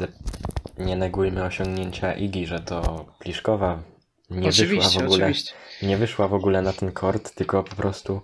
nie 0.79 0.97
negujmy 0.97 1.45
osiągnięcia 1.45 2.13
Igi, 2.13 2.47
że 2.47 2.61
to 2.61 3.07
Pliszkowa 3.19 3.83
nie 4.31 4.53
wyszła 4.53 4.89
w 4.91 4.97
ogóle, 4.97 5.25
oczywiście. 5.27 5.53
nie 5.83 5.97
wyszła 5.97 6.29
w 6.29 6.35
ogóle 6.35 6.63
na 6.63 6.73
ten 6.73 6.93
kort, 6.93 7.35
tylko 7.35 7.63
po 7.63 7.77
prostu 7.77 8.23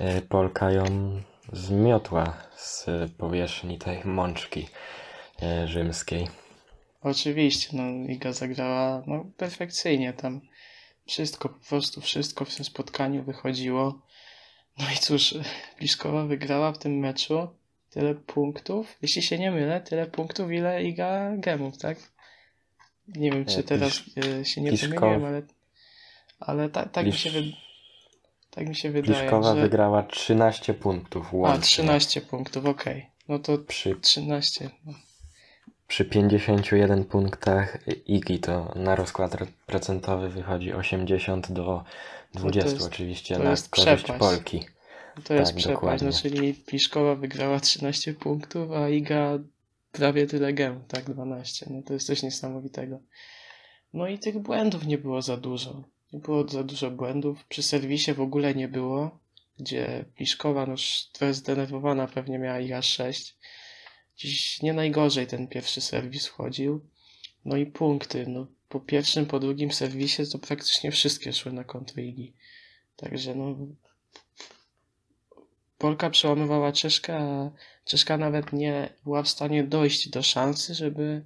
y, 0.00 0.22
Polka 0.22 0.70
ją 0.70 0.84
zmiotła 1.52 2.36
z 2.56 2.86
powierzchni 3.12 3.78
tej 3.78 4.04
mączki 4.04 4.68
rzymskiej. 5.66 6.28
Oczywiście, 7.02 7.68
no 7.72 8.12
Iga 8.12 8.32
zagrała 8.32 9.02
no, 9.06 9.24
perfekcyjnie 9.36 10.12
tam. 10.12 10.40
Wszystko, 11.06 11.48
po 11.48 11.68
prostu 11.68 12.00
wszystko 12.00 12.44
w 12.44 12.54
tym 12.54 12.64
spotkaniu 12.64 13.22
wychodziło. 13.24 14.00
No 14.78 14.84
i 14.94 14.96
cóż, 14.96 15.34
Pliszkowa 15.78 16.24
wygrała 16.24 16.72
w 16.72 16.78
tym 16.78 16.98
meczu 16.98 17.48
tyle 17.90 18.14
punktów, 18.14 18.96
jeśli 19.02 19.22
się 19.22 19.38
nie 19.38 19.50
mylę, 19.50 19.80
tyle 19.80 20.06
punktów, 20.06 20.52
ile 20.52 20.84
Iga 20.84 21.36
gemów, 21.36 21.78
tak? 21.78 21.98
Nie 23.08 23.30
wiem, 23.30 23.44
czy 23.44 23.58
E, 23.58 23.62
teraz 23.62 24.02
e, 24.40 24.44
się 24.44 24.60
nie 24.60 24.72
Pliszko- 24.72 25.00
pomyliłem, 25.00 25.24
ale, 25.24 25.42
ale 26.40 26.68
ta, 26.68 26.86
tak, 26.86 27.06
mi 27.06 27.12
się 27.12 27.30
wy... 27.30 27.42
Tak 28.50 28.68
mi 28.68 28.76
się 28.76 28.90
wydaje, 28.90 29.20
Pliszkowa 29.20 29.54
że... 29.54 29.60
wygrała 29.60 30.02
13 30.02 30.74
punktów 30.74 31.26
A, 31.32 31.36
łącznie. 31.36 31.60
13 31.62 32.20
punktów, 32.20 32.66
okej. 32.66 33.06
No 33.28 33.38
to 33.38 33.58
Przy, 33.58 33.96
13. 34.00 34.70
No. 34.86 34.92
Przy 35.88 36.04
51 36.04 37.04
punktach 37.04 37.78
Igi 38.06 38.38
to 38.38 38.72
na 38.76 38.96
rozkład 38.96 39.36
procentowy 39.66 40.28
wychodzi 40.28 40.72
80 40.72 41.52
do 41.52 41.84
20 42.34 42.70
jest- 42.70 42.86
oczywiście 42.86 43.38
na 43.38 43.50
jest 43.50 43.68
korzyść 43.70 44.04
przepaść. 44.04 44.20
Polki. 44.20 44.60
To 45.24 45.34
jest 45.34 45.50
Tak, 45.52 45.56
przepaść, 45.56 45.66
dokładnie. 45.66 46.06
no 46.06 46.12
czyli 46.12 46.54
Pliszkowa 46.54 47.14
wygrała 47.14 47.60
13 47.60 48.14
punktów, 48.14 48.72
a 48.72 48.88
Iga 48.88 49.38
prawie 49.92 50.26
tyle 50.26 50.52
gemów, 50.52 50.82
tak 50.88 51.04
12. 51.04 51.66
No 51.70 51.82
to 51.82 51.92
jest 51.92 52.06
coś 52.06 52.22
niesamowitego. 52.22 52.98
No 53.92 54.08
i 54.08 54.18
tych 54.18 54.38
błędów 54.38 54.86
nie 54.86 54.98
było 54.98 55.22
za 55.22 55.36
dużo. 55.36 55.84
Nie 56.12 56.20
było 56.20 56.48
za 56.48 56.64
dużo 56.64 56.90
błędów. 56.90 57.44
Przy 57.44 57.62
serwisie 57.62 58.12
w 58.14 58.20
ogóle 58.20 58.54
nie 58.54 58.68
było, 58.68 59.18
gdzie 59.58 60.04
Pliszkowa 60.16 60.66
no 60.66 60.72
już 60.72 61.04
trochę 61.12 61.34
zdenerwowana 61.34 62.06
pewnie 62.06 62.38
miała 62.38 62.78
aż 62.78 62.86
6. 62.86 63.36
Dziś 64.18 64.62
nie 64.62 64.72
najgorzej 64.72 65.26
ten 65.26 65.48
pierwszy 65.48 65.80
serwis 65.80 66.26
wchodził. 66.26 66.86
No 67.44 67.56
i 67.56 67.66
punkty. 67.66 68.26
No, 68.28 68.46
po 68.68 68.80
pierwszym, 68.80 69.26
po 69.26 69.40
drugim 69.40 69.72
serwisie 69.72 70.22
to 70.32 70.38
praktycznie 70.38 70.90
wszystkie 70.90 71.32
szły 71.32 71.52
na 71.52 71.64
konto 71.64 72.00
Igi. 72.00 72.32
Także 72.96 73.34
no 73.34 73.56
Polka 75.78 76.10
przełamywała 76.10 76.72
Czeszkę, 76.72 77.16
a 77.16 77.50
Czeszka 77.84 78.16
nawet 78.16 78.52
nie 78.52 78.92
była 79.04 79.22
w 79.22 79.28
stanie 79.28 79.64
dojść 79.64 80.08
do 80.08 80.22
szansy, 80.22 80.74
żeby 80.74 81.24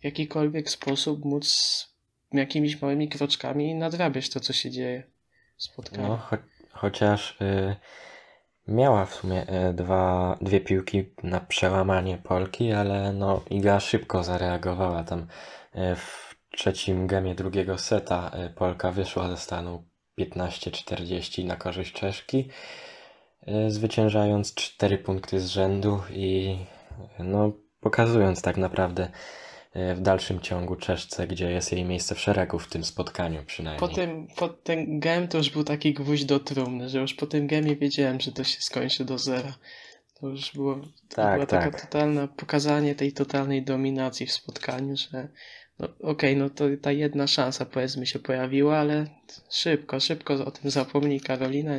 w 0.00 0.04
jakikolwiek 0.04 0.70
sposób 0.70 1.24
móc 1.24 1.94
jakimiś 2.32 2.82
małymi 2.82 3.08
kroczkami 3.08 3.74
nadrabiać 3.74 4.30
to, 4.30 4.40
co 4.40 4.52
się 4.52 4.70
dzieje 4.70 5.02
w 5.56 5.62
spotkaniu. 5.62 6.08
No, 6.08 6.16
cho 6.16 6.36
chociaż 6.70 7.40
y, 7.40 7.76
miała 8.68 9.06
w 9.06 9.14
sumie 9.14 9.46
y, 9.68 9.74
dwa, 9.74 10.36
dwie 10.40 10.60
piłki 10.60 11.04
na 11.22 11.40
przełamanie 11.40 12.18
Polki, 12.18 12.72
ale 12.72 13.12
no 13.12 13.40
Iga 13.50 13.80
szybko 13.80 14.24
zareagowała 14.24 15.04
tam 15.04 15.20
y, 15.20 15.96
w 15.96 16.34
trzecim 16.50 17.06
gemie 17.06 17.34
drugiego 17.34 17.78
seta 17.78 18.30
y, 18.46 18.54
Polka 18.54 18.90
wyszła 18.90 19.28
ze 19.28 19.36
stanu 19.36 19.84
15-40 20.20 21.44
na 21.44 21.56
korzyść 21.56 21.92
Czeszki, 21.92 22.48
zwyciężając 23.68 24.54
4 24.54 24.98
punkty 24.98 25.40
z 25.40 25.46
rzędu 25.46 26.00
i 26.10 26.58
no 27.18 27.52
pokazując 27.80 28.42
tak 28.42 28.56
naprawdę 28.56 29.08
w 29.74 30.00
dalszym 30.00 30.40
ciągu 30.40 30.76
Czeszce, 30.76 31.26
gdzie 31.26 31.50
jest 31.50 31.72
jej 31.72 31.84
miejsce 31.84 32.14
w 32.14 32.20
szeregu 32.20 32.58
w 32.58 32.68
tym 32.68 32.84
spotkaniu 32.84 33.44
przynajmniej. 33.44 33.80
Po 33.88 33.94
tym, 33.94 34.26
po 34.36 34.48
ten 34.48 35.00
gem 35.00 35.28
to 35.28 35.38
już 35.38 35.50
był 35.50 35.64
taki 35.64 35.94
gwóźdź 35.94 36.24
do 36.24 36.40
trumny, 36.40 36.88
że 36.88 36.98
już 36.98 37.14
po 37.14 37.26
tym 37.26 37.46
gemie 37.46 37.76
wiedziałem, 37.76 38.20
że 38.20 38.32
to 38.32 38.44
się 38.44 38.60
skończy 38.60 39.04
do 39.04 39.18
zera. 39.18 39.54
To 40.20 40.28
już 40.28 40.52
było, 40.52 40.74
to 41.08 41.16
Tak, 41.16 41.34
była 41.34 41.46
taka 41.46 41.70
tak. 41.70 41.80
totalna, 41.80 42.28
pokazanie 42.28 42.94
tej 42.94 43.12
totalnej 43.12 43.64
dominacji 43.64 44.26
w 44.26 44.32
spotkaniu, 44.32 44.96
że 44.96 45.28
no 45.78 45.88
okej, 46.02 46.36
no 46.36 46.50
to 46.50 46.64
ta 46.82 46.92
jedna 46.92 47.26
szansa 47.26 47.66
powiedzmy 47.66 48.06
się 48.06 48.18
pojawiła, 48.18 48.78
ale 48.78 49.06
szybko, 49.50 50.00
szybko 50.00 50.34
o 50.34 50.50
tym 50.50 50.70
zapomnij 50.70 51.20
Karolina. 51.20 51.72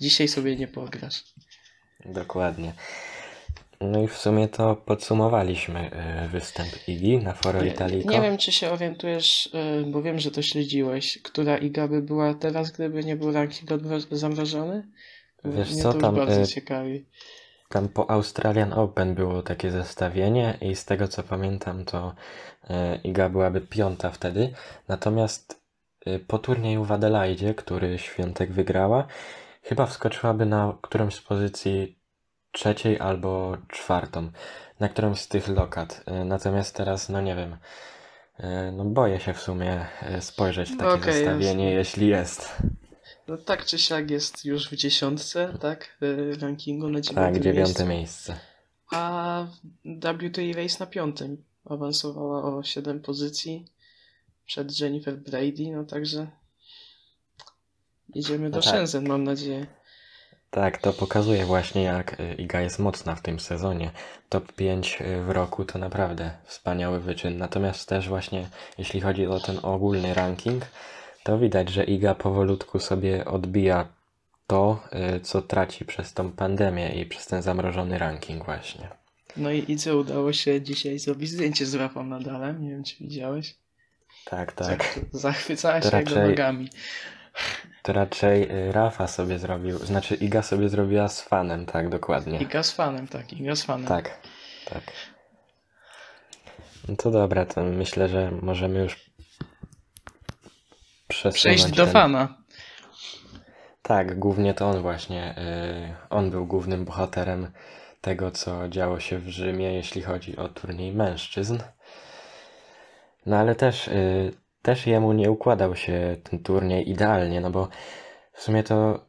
Dzisiaj 0.00 0.28
sobie 0.28 0.56
nie 0.56 0.68
pograsz. 0.68 1.24
Dokładnie. 2.04 2.72
No 3.80 4.02
i 4.02 4.08
w 4.08 4.16
sumie 4.16 4.48
to 4.48 4.76
podsumowaliśmy 4.76 5.90
y, 6.24 6.28
występ 6.28 6.88
Igi 6.88 7.18
na 7.18 7.32
Foro 7.32 7.64
Italico. 7.64 8.10
nie 8.10 8.20
wiem, 8.20 8.38
czy 8.38 8.52
się 8.52 8.70
orientujesz, 8.70 9.46
y, 9.46 9.84
bo 9.86 10.02
wiem, 10.02 10.18
że 10.18 10.30
to 10.30 10.42
śledziłeś, 10.42 11.18
która 11.22 11.58
Iga 11.58 11.88
by 11.88 12.02
była 12.02 12.34
teraz, 12.34 12.70
gdyby 12.70 13.04
nie 13.04 13.16
był 13.16 13.32
ranking 13.32 13.70
zamrożony? 14.10 14.88
Wiesz 15.44 15.72
Mnie 15.72 15.82
co, 15.82 15.94
tam, 15.94 16.16
bardzo 16.16 16.40
y, 16.40 16.46
ciekawi. 16.46 17.06
Tam 17.68 17.88
po 17.88 18.10
Australian 18.10 18.72
Open 18.72 19.14
było 19.14 19.42
takie 19.42 19.70
zestawienie 19.70 20.58
i 20.60 20.76
z 20.76 20.84
tego 20.84 21.08
co 21.08 21.22
pamiętam 21.22 21.84
to 21.84 22.14
Iga 23.04 23.28
byłaby 23.28 23.60
piąta 23.60 24.10
wtedy. 24.10 24.52
Natomiast 24.88 25.60
po 26.26 26.38
turnieju 26.38 26.84
w 26.84 26.92
Adelaide, 26.92 27.54
który 27.54 27.98
Świątek 27.98 28.52
wygrała, 28.52 29.06
chyba 29.62 29.86
wskoczyłaby 29.86 30.46
na 30.46 30.78
którąś 30.82 31.14
z 31.14 31.20
pozycji 31.20 31.99
trzeciej 32.52 32.98
albo 33.00 33.56
czwartą. 33.68 34.30
Na 34.80 34.88
którąś 34.88 35.20
z 35.20 35.28
tych 35.28 35.48
lokat. 35.48 36.04
Y, 36.22 36.24
Natomiast 36.24 36.74
teraz, 36.76 37.08
no 37.08 37.20
nie 37.20 37.36
wiem. 37.36 37.52
y, 38.40 38.72
No 38.72 38.84
boję 38.84 39.20
się 39.20 39.34
w 39.34 39.40
sumie 39.42 39.86
y, 40.18 40.20
spojrzeć 40.22 40.70
w 40.70 40.76
takie 40.76 40.90
Okej, 40.90 41.12
zestawienie, 41.14 41.64
jasne. 41.64 41.78
jeśli 41.78 42.06
jest. 42.08 42.56
No 43.28 43.36
tak 43.36 43.64
czy 43.64 43.78
siak 43.78 44.10
jest 44.10 44.44
już 44.44 44.70
w 44.70 44.76
dziesiątce, 44.76 45.54
tak? 45.60 45.96
y, 46.02 46.36
Rankingu 46.40 46.88
na 46.88 47.00
dziewiątym 47.00 47.34
Tak, 47.34 47.42
dziewiąte 47.42 47.84
miejscu. 47.84 48.32
miejsce. 48.32 48.36
A 48.92 49.46
WTA 49.84 50.42
Race 50.62 50.76
na 50.80 50.86
piątym. 50.86 51.44
Awansowała 51.64 52.44
o 52.56 52.62
7 52.62 53.00
pozycji 53.00 53.66
przed 54.46 54.80
Jennifer 54.80 55.16
Brady, 55.18 55.70
no 55.76 55.84
także 55.84 56.26
idziemy 58.14 58.50
do 58.50 58.56
No 58.56 58.62
tak. 58.62 58.72
Shenzhen, 58.72 59.08
mam 59.08 59.24
nadzieję. 59.24 59.66
Tak, 60.50 60.78
to 60.78 60.92
pokazuje 60.92 61.44
właśnie 61.44 61.82
jak 61.82 62.20
y, 62.20 62.34
Iga 62.34 62.60
jest 62.60 62.78
mocna 62.78 63.14
w 63.14 63.22
tym 63.22 63.40
sezonie. 63.40 63.90
Top 64.28 64.52
5 64.52 64.98
w 65.26 65.30
roku 65.30 65.64
to 65.64 65.78
naprawdę 65.78 66.30
wspaniały 66.44 67.00
wyczyn. 67.00 67.38
Natomiast 67.38 67.88
też 67.88 68.08
właśnie 68.08 68.48
jeśli 68.78 69.00
chodzi 69.00 69.26
o 69.26 69.40
ten 69.40 69.58
ogólny 69.62 70.14
ranking, 70.14 70.64
to 71.22 71.38
widać, 71.38 71.68
że 71.68 71.84
Iga 71.84 72.14
powolutku 72.14 72.78
sobie 72.78 73.24
odbija 73.24 73.88
to, 74.46 74.82
y, 75.16 75.20
co 75.20 75.42
traci 75.42 75.84
przez 75.84 76.14
tą 76.14 76.32
pandemię 76.32 76.88
i 76.88 77.06
przez 77.06 77.26
ten 77.26 77.42
zamrożony 77.42 77.98
ranking 77.98 78.44
właśnie. 78.44 78.88
No 79.36 79.50
i 79.50 79.64
Idze 79.72 79.96
udało 79.96 80.32
się 80.32 80.62
dzisiaj 80.62 80.98
zrobić 80.98 81.30
zdjęcie 81.30 81.66
z 81.66 81.74
Rafą 81.74 82.04
Nadalem, 82.04 82.62
nie 82.64 82.70
wiem 82.70 82.84
czy 82.84 82.96
widziałeś. 83.00 83.54
Tak, 84.24 84.52
tak. 84.52 85.00
Zachwycała 85.12 85.82
się 85.82 85.96
jego 85.96 86.10
raczej- 86.14 86.28
nogami. 86.30 86.68
To 87.82 87.92
raczej 87.92 88.50
y, 88.68 88.72
Rafa 88.72 89.06
sobie 89.06 89.38
zrobił, 89.38 89.78
znaczy 89.78 90.14
Iga 90.14 90.42
sobie 90.42 90.68
zrobiła 90.68 91.08
z 91.08 91.20
fanem, 91.22 91.66
tak, 91.66 91.88
dokładnie. 91.88 92.38
Iga 92.38 92.62
z 92.62 92.72
fanem, 92.72 93.08
tak, 93.08 93.32
Iga 93.32 93.56
z 93.56 93.62
fanem. 93.62 93.86
Tak, 93.86 94.20
tak. 94.70 94.82
No 96.88 96.96
to 96.96 97.10
dobra, 97.10 97.46
to 97.46 97.62
myślę, 97.62 98.08
że 98.08 98.30
możemy 98.42 98.78
już 98.80 99.10
przejść 101.32 101.70
do 101.70 101.84
ten- 101.84 101.92
fana. 101.92 102.34
Tak, 103.82 104.18
głównie 104.18 104.54
to 104.54 104.68
on 104.70 104.82
właśnie. 104.82 105.34
y, 105.38 105.94
on 106.10 106.30
był 106.30 106.46
głównym 106.46 106.84
bohaterem 106.84 107.52
tego, 108.00 108.30
co 108.30 108.68
działo 108.68 109.00
się 109.00 109.18
w 109.18 109.28
Rzymie, 109.28 109.72
jeśli 109.74 110.02
chodzi 110.02 110.36
o 110.36 110.48
turniej 110.48 110.92
mężczyzn. 110.92 111.58
No 113.26 113.36
ale 113.36 113.54
też, 113.54 113.88
y, 113.88 114.32
też 114.62 114.86
jemu 114.86 115.12
nie 115.12 115.30
układał 115.30 115.76
się 115.76 116.16
ten 116.30 116.42
turniej 116.42 116.90
idealnie, 116.90 117.40
no 117.40 117.50
bo 117.50 117.68
w 118.32 118.42
sumie 118.42 118.62
to 118.62 119.06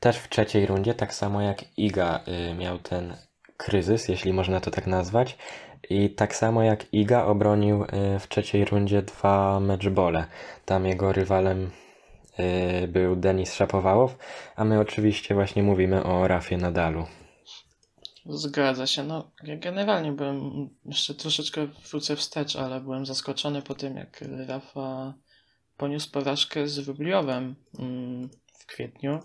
też 0.00 0.16
w 0.18 0.28
trzeciej 0.28 0.66
rundzie, 0.66 0.94
tak 0.94 1.14
samo 1.14 1.42
jak 1.42 1.78
Iga 1.78 2.20
y, 2.50 2.54
miał 2.54 2.78
ten 2.78 3.16
kryzys, 3.56 4.08
jeśli 4.08 4.32
można 4.32 4.60
to 4.60 4.70
tak 4.70 4.86
nazwać. 4.86 5.38
I 5.90 6.10
tak 6.10 6.34
samo 6.34 6.62
jak 6.62 6.94
Iga 6.94 7.24
obronił 7.24 7.84
y, 7.84 8.18
w 8.18 8.28
trzeciej 8.28 8.64
rundzie 8.64 9.02
dwa 9.02 9.60
matchbole. 9.60 10.24
Tam 10.64 10.86
jego 10.86 11.12
rywalem 11.12 11.70
y, 12.84 12.88
był 12.88 13.16
Denis 13.16 13.54
Szapowałow, 13.54 14.18
a 14.56 14.64
my 14.64 14.80
oczywiście 14.80 15.34
właśnie 15.34 15.62
mówimy 15.62 16.04
o 16.04 16.28
Rafie 16.28 16.56
Nadalu. 16.56 17.06
Zgadza 18.30 18.86
się. 18.86 19.04
No, 19.04 19.30
ja 19.42 19.56
generalnie 19.56 20.12
byłem, 20.12 20.68
jeszcze 20.84 21.14
troszeczkę 21.14 21.66
wrócę 21.66 22.16
wstecz, 22.16 22.56
ale 22.56 22.80
byłem 22.80 23.06
zaskoczony 23.06 23.62
po 23.62 23.74
tym, 23.74 23.96
jak 23.96 24.24
Rafa 24.46 25.14
poniósł 25.76 26.10
porażkę 26.10 26.68
z 26.68 26.78
Rubliowem 26.78 27.54
mm, 27.78 28.30
w 28.58 28.66
kwietniu. 28.66 29.18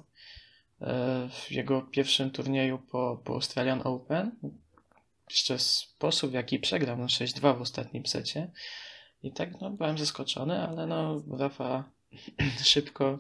e, 0.82 1.30
W 1.32 1.52
jego 1.52 1.82
pierwszym 1.82 2.32
turnieju 2.32 2.78
po, 2.78 3.22
po 3.24 3.34
Australian 3.34 3.82
Open. 3.84 4.32
Jeszcze 5.30 5.60
sposób, 5.60 6.32
w 6.32 6.34
jaki 6.34 6.60
przegrał, 6.60 6.98
no 6.98 7.06
6-2 7.06 7.58
w 7.58 7.62
ostatnim 7.62 8.06
secie. 8.06 8.52
I 9.24 9.32
tak, 9.32 9.62
no, 9.62 9.70
byłem 9.70 9.98
zaskoczony, 9.98 10.68
ale 10.68 10.88
no, 10.88 11.24
Rafa 11.38 11.90
szybko, 12.64 13.18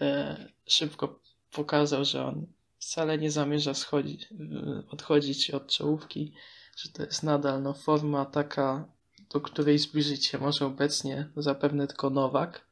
e, 0.00 0.36
szybko 0.66 1.20
pokazał, 1.50 2.04
że 2.04 2.24
on 2.26 2.46
wcale 2.80 3.18
nie 3.18 3.30
zamierza 3.30 3.74
schodzić, 3.74 4.28
odchodzić 4.90 5.50
od 5.50 5.66
czołówki, 5.66 6.34
że 6.76 6.92
to 6.92 7.02
jest 7.02 7.22
nadal 7.22 7.62
no, 7.62 7.74
forma 7.74 8.24
taka, 8.24 8.88
do 9.32 9.40
której 9.40 9.78
zbliżyć 9.78 10.26
się 10.26 10.38
może 10.38 10.66
obecnie 10.66 11.30
zapewne 11.36 11.86
tylko 11.86 12.10
Nowak 12.10 12.66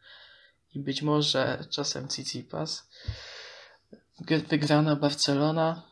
i 0.75 0.79
być 0.79 1.03
może 1.03 1.65
czasem 1.71 2.09
Tsitsipas. 2.09 2.91
Wygrana 4.49 4.97
Barcelona, 4.97 5.83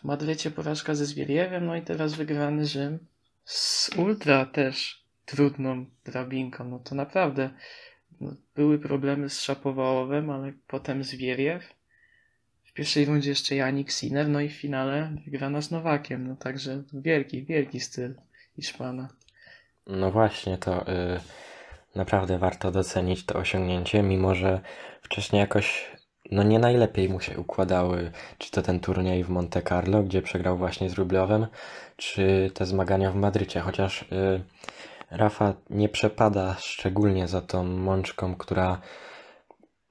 w 0.00 0.04
Madrycie 0.04 0.50
porażka 0.50 0.94
ze 0.94 1.06
Zwieriewem, 1.06 1.66
no 1.66 1.76
i 1.76 1.82
teraz 1.82 2.14
wygrany 2.14 2.66
Rzym 2.66 3.06
z 3.44 3.90
ultra 3.96 4.46
też 4.46 5.04
trudną 5.24 5.86
drabinką. 6.04 6.64
No 6.64 6.78
to 6.78 6.94
naprawdę 6.94 7.50
no, 8.20 8.34
były 8.54 8.78
problemy 8.78 9.30
z 9.30 9.40
Szapowałowem, 9.40 10.30
ale 10.30 10.52
potem 10.66 11.04
Zwieriew. 11.04 11.79
Pierwszej 12.80 13.04
rundzie 13.04 13.30
jeszcze 13.30 13.54
Janik 13.54 13.92
Sinner, 13.92 14.28
no 14.28 14.40
i 14.40 14.48
w 14.48 14.52
finale 14.52 15.12
wygrana 15.24 15.60
z 15.60 15.70
Nowakiem. 15.70 16.28
No 16.28 16.36
także 16.36 16.82
wielki, 16.92 17.44
wielki 17.44 17.80
styl 17.80 18.14
Hiszpana. 18.56 19.08
No 19.86 20.10
właśnie, 20.10 20.58
to 20.58 20.88
y, 20.88 21.20
naprawdę 21.94 22.38
warto 22.38 22.70
docenić 22.70 23.26
to 23.26 23.38
osiągnięcie, 23.38 24.02
mimo 24.02 24.34
że 24.34 24.60
wcześniej 25.02 25.40
jakoś 25.40 25.90
no 26.30 26.42
nie 26.42 26.58
najlepiej 26.58 27.08
mu 27.08 27.20
się 27.20 27.38
układały, 27.38 28.12
czy 28.38 28.50
to 28.50 28.62
ten 28.62 28.80
turniej 28.80 29.24
w 29.24 29.28
Monte 29.28 29.62
Carlo, 29.62 30.02
gdzie 30.02 30.22
przegrał 30.22 30.58
właśnie 30.58 30.90
z 30.90 30.94
Rubliowem, 30.94 31.46
czy 31.96 32.50
te 32.54 32.66
zmagania 32.66 33.10
w 33.10 33.16
Madrycie, 33.16 33.60
chociaż 33.60 34.02
y, 34.02 34.06
Rafa 35.10 35.54
nie 35.70 35.88
przepada 35.88 36.56
szczególnie 36.58 37.28
za 37.28 37.40
tą 37.40 37.64
mączką, 37.64 38.34
która, 38.34 38.80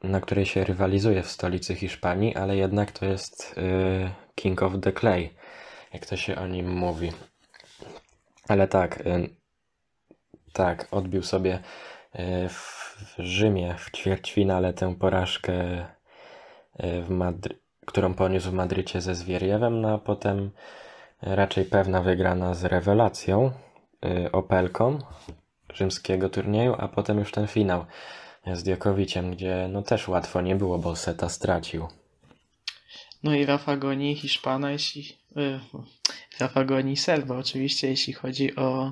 na 0.03 0.21
której 0.21 0.45
się 0.45 0.63
rywalizuje 0.63 1.23
w 1.23 1.31
stolicy 1.31 1.75
Hiszpanii, 1.75 2.35
ale 2.35 2.57
jednak 2.57 2.91
to 2.91 3.05
jest 3.05 3.55
y, 3.57 4.09
King 4.35 4.63
of 4.63 4.73
the 4.81 4.93
Clay, 4.93 5.29
jak 5.93 6.05
to 6.05 6.17
się 6.17 6.35
o 6.35 6.47
nim 6.47 6.73
mówi. 6.73 7.11
Ale 8.47 8.67
tak, 8.67 9.07
y, 9.07 9.29
tak, 10.53 10.87
odbił 10.91 11.23
sobie 11.23 11.59
y, 12.15 12.49
w 12.49 12.89
Rzymie 13.17 13.75
w 13.77 13.91
ćwierćfinale 13.91 14.73
tę 14.73 14.95
porażkę, 14.95 15.85
w 16.79 17.09
Madry- 17.09 17.55
którą 17.85 18.13
poniósł 18.13 18.49
w 18.49 18.53
Madrycie 18.53 19.01
ze 19.01 19.15
Zwieriewem, 19.15 19.81
no 19.81 19.93
a 19.93 19.97
potem 19.97 20.51
raczej 21.21 21.65
pewna 21.65 22.01
wygrana 22.01 22.53
z 22.53 22.65
rewelacją, 22.65 23.51
Opelką 24.31 24.99
rzymskiego 25.73 26.29
turnieju, 26.29 26.75
a 26.77 26.87
potem 26.87 27.19
już 27.19 27.31
ten 27.31 27.47
finał 27.47 27.85
z 28.53 28.63
Djokoviciem, 28.63 29.31
gdzie 29.31 29.69
no 29.71 29.81
też 29.81 30.07
łatwo 30.07 30.41
nie 30.41 30.55
było, 30.55 30.79
bo 30.79 30.95
seta 30.95 31.29
stracił. 31.29 31.87
No 33.23 33.35
i 33.35 33.45
Rafa 33.45 33.77
goni 33.77 34.15
Hiszpana, 34.15 34.71
jeśli. 34.71 35.17
y, 35.37 35.59
Rafa 36.39 36.63
goni 36.65 36.97
Serba, 36.97 37.37
oczywiście, 37.37 37.87
jeśli 37.87 38.13
chodzi 38.13 38.55
o 38.55 38.91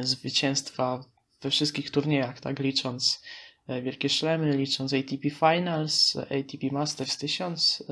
y, 0.00 0.04
zwycięstwa 0.06 1.04
we 1.42 1.50
wszystkich 1.50 1.90
turniejach, 1.90 2.40
tak? 2.40 2.58
Licząc 2.58 3.22
y, 3.70 3.82
Wielkie 3.82 4.08
Szlemy, 4.08 4.56
licząc 4.56 4.92
ATP 4.94 5.30
Finals, 5.30 6.16
ATP 6.16 6.72
Masters 6.72 7.18
1000. 7.18 7.80
y, 7.80 7.84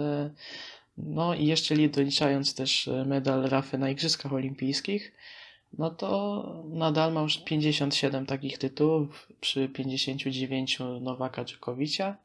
no 0.98 1.34
i 1.34 1.46
jeszcze 1.46 1.74
li- 1.74 1.90
doliczając 1.90 2.54
też 2.54 2.86
y, 2.86 3.04
medal 3.06 3.42
Rafy 3.42 3.78
na 3.78 3.90
Igrzyskach 3.90 4.32
Olimpijskich, 4.32 5.12
no 5.72 5.90
to 5.90 6.64
nadal 6.68 7.12
ma 7.12 7.20
już 7.20 7.38
57 7.38 8.26
takich 8.26 8.58
tytułów 8.58 9.28
przy 9.40 9.68
59 9.68 10.78
Nowaka 11.00 11.44
Dżokowicza. 11.44 12.16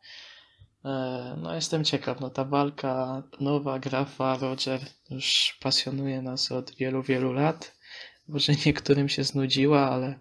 E, 0.85 1.35
No, 1.41 1.55
jestem 1.55 1.83
ciekaw. 1.83 2.19
No, 2.19 2.29
ta 2.29 2.45
walka 2.45 3.23
nowa, 3.39 3.79
Grafa, 3.79 4.37
Roger 4.37 4.79
już 5.09 5.57
pasjonuje 5.61 6.21
nas 6.21 6.51
od 6.51 6.75
wielu, 6.75 7.03
wielu 7.03 7.33
lat. 7.33 7.75
Może 8.27 8.53
niektórym 8.65 9.09
się 9.09 9.23
znudziła, 9.23 9.89
ale 9.89 10.19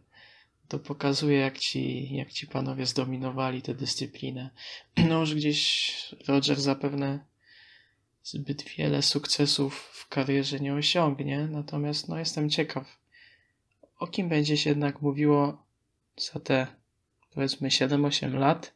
to 0.68 0.78
pokazuje, 0.78 1.38
jak 1.38 1.58
ci, 1.58 2.14
jak 2.16 2.32
ci 2.32 2.46
panowie 2.46 2.86
zdominowali 2.86 3.62
tę 3.62 3.74
dyscyplinę. 3.74 4.50
No, 5.08 5.20
już 5.20 5.34
gdzieś 5.34 6.14
Roger 6.28 6.60
zapewne 6.60 7.24
zbyt 8.22 8.62
wiele 8.62 9.02
sukcesów 9.02 9.74
w 9.92 10.08
karierze 10.08 10.60
nie 10.60 10.74
osiągnie, 10.74 11.48
natomiast 11.50 12.08
no, 12.08 12.18
jestem 12.18 12.50
ciekaw, 12.50 13.01
o 14.02 14.06
kim 14.06 14.28
będzie 14.28 14.56
się 14.56 14.70
jednak 14.70 15.02
mówiło 15.02 15.64
za 16.16 16.40
te 16.40 16.66
powiedzmy 17.34 17.68
7-8 17.68 18.34
lat 18.34 18.72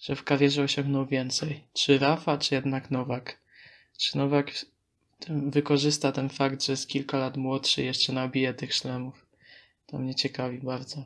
że 0.00 0.16
w 0.16 0.24
karierze 0.24 0.62
osiągnął 0.62 1.06
więcej. 1.06 1.64
Czy 1.72 1.98
Rafa, 1.98 2.38
czy 2.38 2.54
jednak 2.54 2.90
Nowak? 2.90 3.38
Czy 3.98 4.18
Nowak 4.18 4.50
wykorzysta 5.28 6.12
ten 6.12 6.28
fakt, 6.28 6.64
że 6.64 6.72
jest 6.72 6.88
kilka 6.88 7.18
lat 7.18 7.36
młodszy 7.36 7.82
i 7.82 7.86
jeszcze 7.86 8.12
nabije 8.12 8.54
tych 8.54 8.74
szlemów? 8.74 9.26
To 9.86 9.98
mnie 9.98 10.14
ciekawi 10.14 10.58
bardzo. 10.58 11.02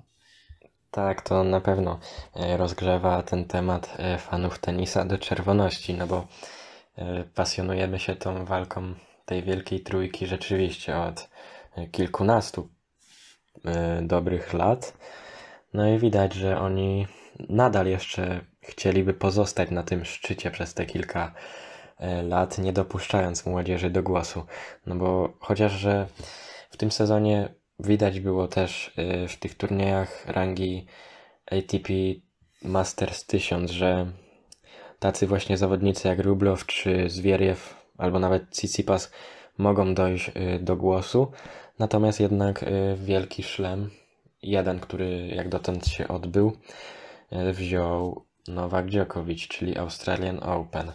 Tak, 0.91 1.23
to 1.23 1.45
na 1.45 1.61
pewno 1.61 2.01
e, 2.37 2.57
rozgrzewa 2.57 3.23
ten 3.23 3.45
temat 3.45 3.95
e, 3.99 4.19
fanów 4.19 4.59
tenisa 4.59 5.05
do 5.05 5.19
czerwoności, 5.19 5.95
no 5.95 6.07
bo 6.07 6.27
e, 6.97 7.25
pasjonujemy 7.25 7.99
się 7.99 8.17
tą 8.17 8.45
walką 8.45 8.95
tej 9.25 9.43
wielkiej 9.43 9.81
trójki 9.81 10.27
rzeczywiście 10.27 10.99
od 10.99 11.29
kilkunastu 11.93 12.69
dobrych 14.03 14.53
lat. 14.53 14.99
No 15.75 15.89
i 15.89 15.99
widać, 15.99 16.35
że 16.35 16.61
oni 16.61 17.07
nadal 17.49 17.87
jeszcze 17.87 18.41
chcieliby 18.61 19.15
pozostać 19.15 19.71
na 19.71 19.83
tym 19.83 20.05
szczycie 20.05 20.51
przez 20.51 20.75
te 20.75 20.87
kilka 20.87 21.35
e, 21.99 22.23
lat, 22.23 22.59
nie 22.59 22.73
dopuszczając 22.73 23.47
młodzieży 23.47 23.91
do 23.91 24.03
głosu. 24.03 24.45
No 24.87 24.95
bo 24.95 25.33
chociaż, 25.41 25.73
że 25.73 26.07
w 26.71 26.77
tym 26.77 26.91
sezonie 26.91 27.55
widać 27.79 28.21
było 28.21 28.49
też 28.49 28.93
e, 28.97 29.29
w 29.29 29.37
tych 29.37 29.55
turniejach 29.55 30.27
rangi 30.27 30.87
ATP 31.47 31.93
Masters 32.63 33.27
1000, 33.27 33.71
że 33.71 34.07
tacy 34.99 35.27
właśnie 35.27 35.57
zawodnicy 35.57 36.09
jak 36.09 36.19
Rublow 36.19 36.67
czy 36.67 37.11
Zwieriew 37.11 37.77
albo 37.99 38.19
nawet 38.19 38.51
Tsitsipas 38.51 39.13
mogą 39.59 39.95
dojść 39.95 40.33
do 40.61 40.77
głosu. 40.77 41.33
Natomiast 41.79 42.21
jednak 42.21 42.63
y, 42.63 42.97
wielki 42.97 43.43
szlem, 43.43 43.91
jeden, 44.43 44.81
który 44.81 45.27
jak 45.29 45.49
dotąd 45.49 45.87
się 45.87 46.09
odbył, 46.09 46.57
y, 47.33 47.53
wziął 47.53 48.25
Nowak 48.49 48.87
Djokovic, 48.91 49.49
czyli 49.49 49.79
Australian 49.79 50.39
Open. 50.43 50.93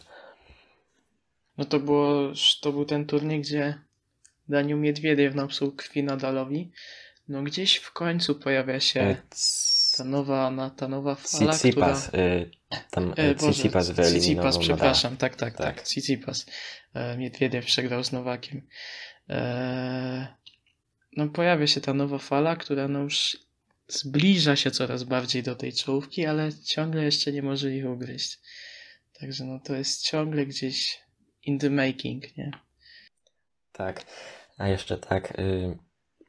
No 1.58 1.66
to 1.66 1.80
było, 1.80 2.32
to 2.62 2.72
był 2.72 2.86
ten 2.86 3.06
turniej, 3.06 3.42
gdzie 3.42 3.80
Daniel 4.50 4.80
Miedwiediew 4.80 5.36
napsuł 5.36 5.72
krwi 5.72 6.04
Nadalowi. 6.04 6.72
No 7.28 7.44
gdzieś 7.44 7.76
w 7.76 7.92
końcu 7.94 8.36
pojawia 8.36 8.80
się 8.80 9.02
Y, 9.02 9.98
ta 9.98 10.04
nowa, 10.04 10.72
ta 10.78 10.88
nowa 10.88 11.16
fala, 11.16 11.54
która... 11.54 11.54
Tsitsipas, 11.54 12.10
y, 12.14 12.52
tam 12.92 13.14
E, 13.18 13.30
y, 13.30 13.36
Boże, 13.36 13.52
Tsitsipas 13.52 13.86
Tsitsipas, 13.86 14.12
wyeliminował 14.12 14.52
Nadala. 14.52 14.60
przepraszam, 14.64 15.18
tak, 15.18 15.36
tak, 15.36 15.58
Tak. 15.58 15.76
tak, 15.76 15.84
Tsitsipas. 15.84 16.46
E, 16.94 17.18
Miedwiediew 17.18 17.66
przegrał 17.66 18.04
z 18.04 18.12
Nowakiem. 18.12 18.68
E, 19.30 20.28
no 21.18 21.28
pojawia 21.28 21.68
się 21.68 21.82
ta 21.82 21.94
nowa 21.94 22.18
fala, 22.18 22.56
która 22.56 22.88
no 22.88 23.00
już 23.00 23.38
zbliża 23.88 24.56
się 24.56 24.72
coraz 24.72 25.04
bardziej 25.04 25.44
do 25.44 25.56
tej 25.56 25.74
czołówki, 25.74 26.26
ale 26.26 26.54
ciągle 26.54 27.04
jeszcze 27.04 27.32
nie 27.32 27.42
może 27.42 27.72
ich 27.72 27.90
ugryźć. 27.90 28.40
Także 29.20 29.46
no 29.46 29.60
to 29.60 29.76
jest 29.76 30.04
ciągle 30.04 30.46
gdzieś 30.46 31.00
in 31.44 31.60
the 31.60 31.70
making, 31.70 32.38
nie? 32.38 32.52
Tak, 33.72 34.06
a 34.58 34.68
jeszcze 34.68 34.98
tak, 34.98 35.40
y, 35.40 35.78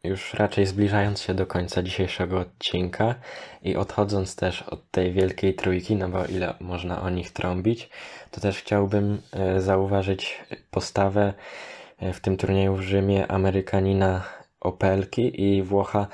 już 0.05 0.35
raczej 0.35 0.67
zbliżając 0.67 1.21
się 1.21 1.35
do 1.35 1.47
końca 1.47 1.83
dzisiejszego 1.83 2.39
odcinka 2.39 3.15
i 3.63 3.77
odchodząc 3.77 4.37
też 4.37 4.63
od 4.63 4.91
tej 4.91 5.13
wielkiej 5.13 5.55
trójki, 5.55 5.97
no 5.97 6.09
bo 6.09 6.27
ile 6.27 6.55
można 6.61 7.03
o 7.03 7.11
nich 7.11 7.33
trąbić, 7.33 7.89
to 8.31 8.41
też 8.41 8.59
chciałbym 8.59 9.23
y, 9.57 9.61
zauważyć 9.61 10.41
postawę 10.71 11.35
y, 12.03 12.13
w 12.13 12.21
tym 12.21 12.37
turnieju 12.37 12.77
w 12.77 12.83
Rzymie 12.83 13.27
Amerykanina 13.27 14.25
Opelki 14.65 15.43
i 15.43 15.63
Włocha 15.63 16.07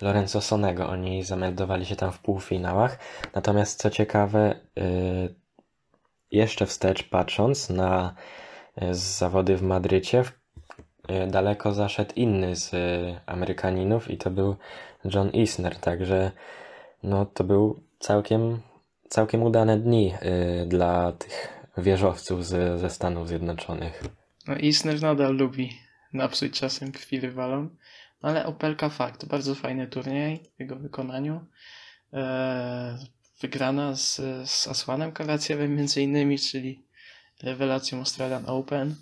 Lorenzo 0.00 0.40
Sonego. 0.40 0.88
Oni 0.88 1.24
zameldowali 1.24 1.86
się 1.86 1.96
tam 1.96 2.12
w 2.12 2.18
półfinałach. 2.18 2.98
Natomiast 3.34 3.80
co 3.80 3.90
ciekawe, 3.90 4.60
y, 4.78 5.34
jeszcze 6.30 6.66
wstecz 6.66 7.08
patrząc 7.08 7.70
na 7.70 8.14
y, 8.82 8.94
zawody 8.94 9.56
w 9.56 9.62
Madrycie, 9.62 10.20
y, 10.20 11.26
daleko 11.26 11.72
zaszedł 11.72 12.14
inny 12.16 12.56
z 12.56 12.70
Amerykaninów 13.26 14.10
i 14.10 14.18
to 14.18 14.30
był 14.30 14.56
John 15.04 15.30
Isner. 15.30 15.76
Także 15.76 16.32
no, 17.02 17.26
to 17.26 17.44
był 17.44 17.82
całkiem, 17.98 18.60
całkiem 19.08 19.42
udane 19.42 19.78
dni 19.78 20.14
dla 20.66 21.12
tych 21.12 21.48
wieżowców 21.78 22.46
z, 22.46 22.80
ze 22.80 22.90
Stanów 22.90 23.28
Zjednoczonych. 23.28 24.04
No 24.46 24.56
Isner 24.56 25.02
nadal 25.02 25.36
lubi 25.36 25.70
napsuć 26.12 26.60
czasem 26.60 26.92
krwi 26.92 27.20
rywalom, 27.20 27.76
ale 28.22 28.46
Opelka 28.46 28.88
fakt, 28.88 29.24
bardzo 29.24 29.54
fajny 29.54 29.86
turniej 29.86 30.38
w 30.56 30.60
jego 30.60 30.76
wykonaniu. 30.76 31.44
Eee, 32.12 32.96
wygrana 33.40 33.94
z, 33.96 34.16
z 34.50 34.68
Asłanem 34.68 35.12
Karaciewem 35.12 35.76
między 35.76 36.02
innymi, 36.02 36.38
czyli 36.38 36.82
rewelacją 37.42 37.98
Australian 37.98 38.44
Open. 38.46 38.94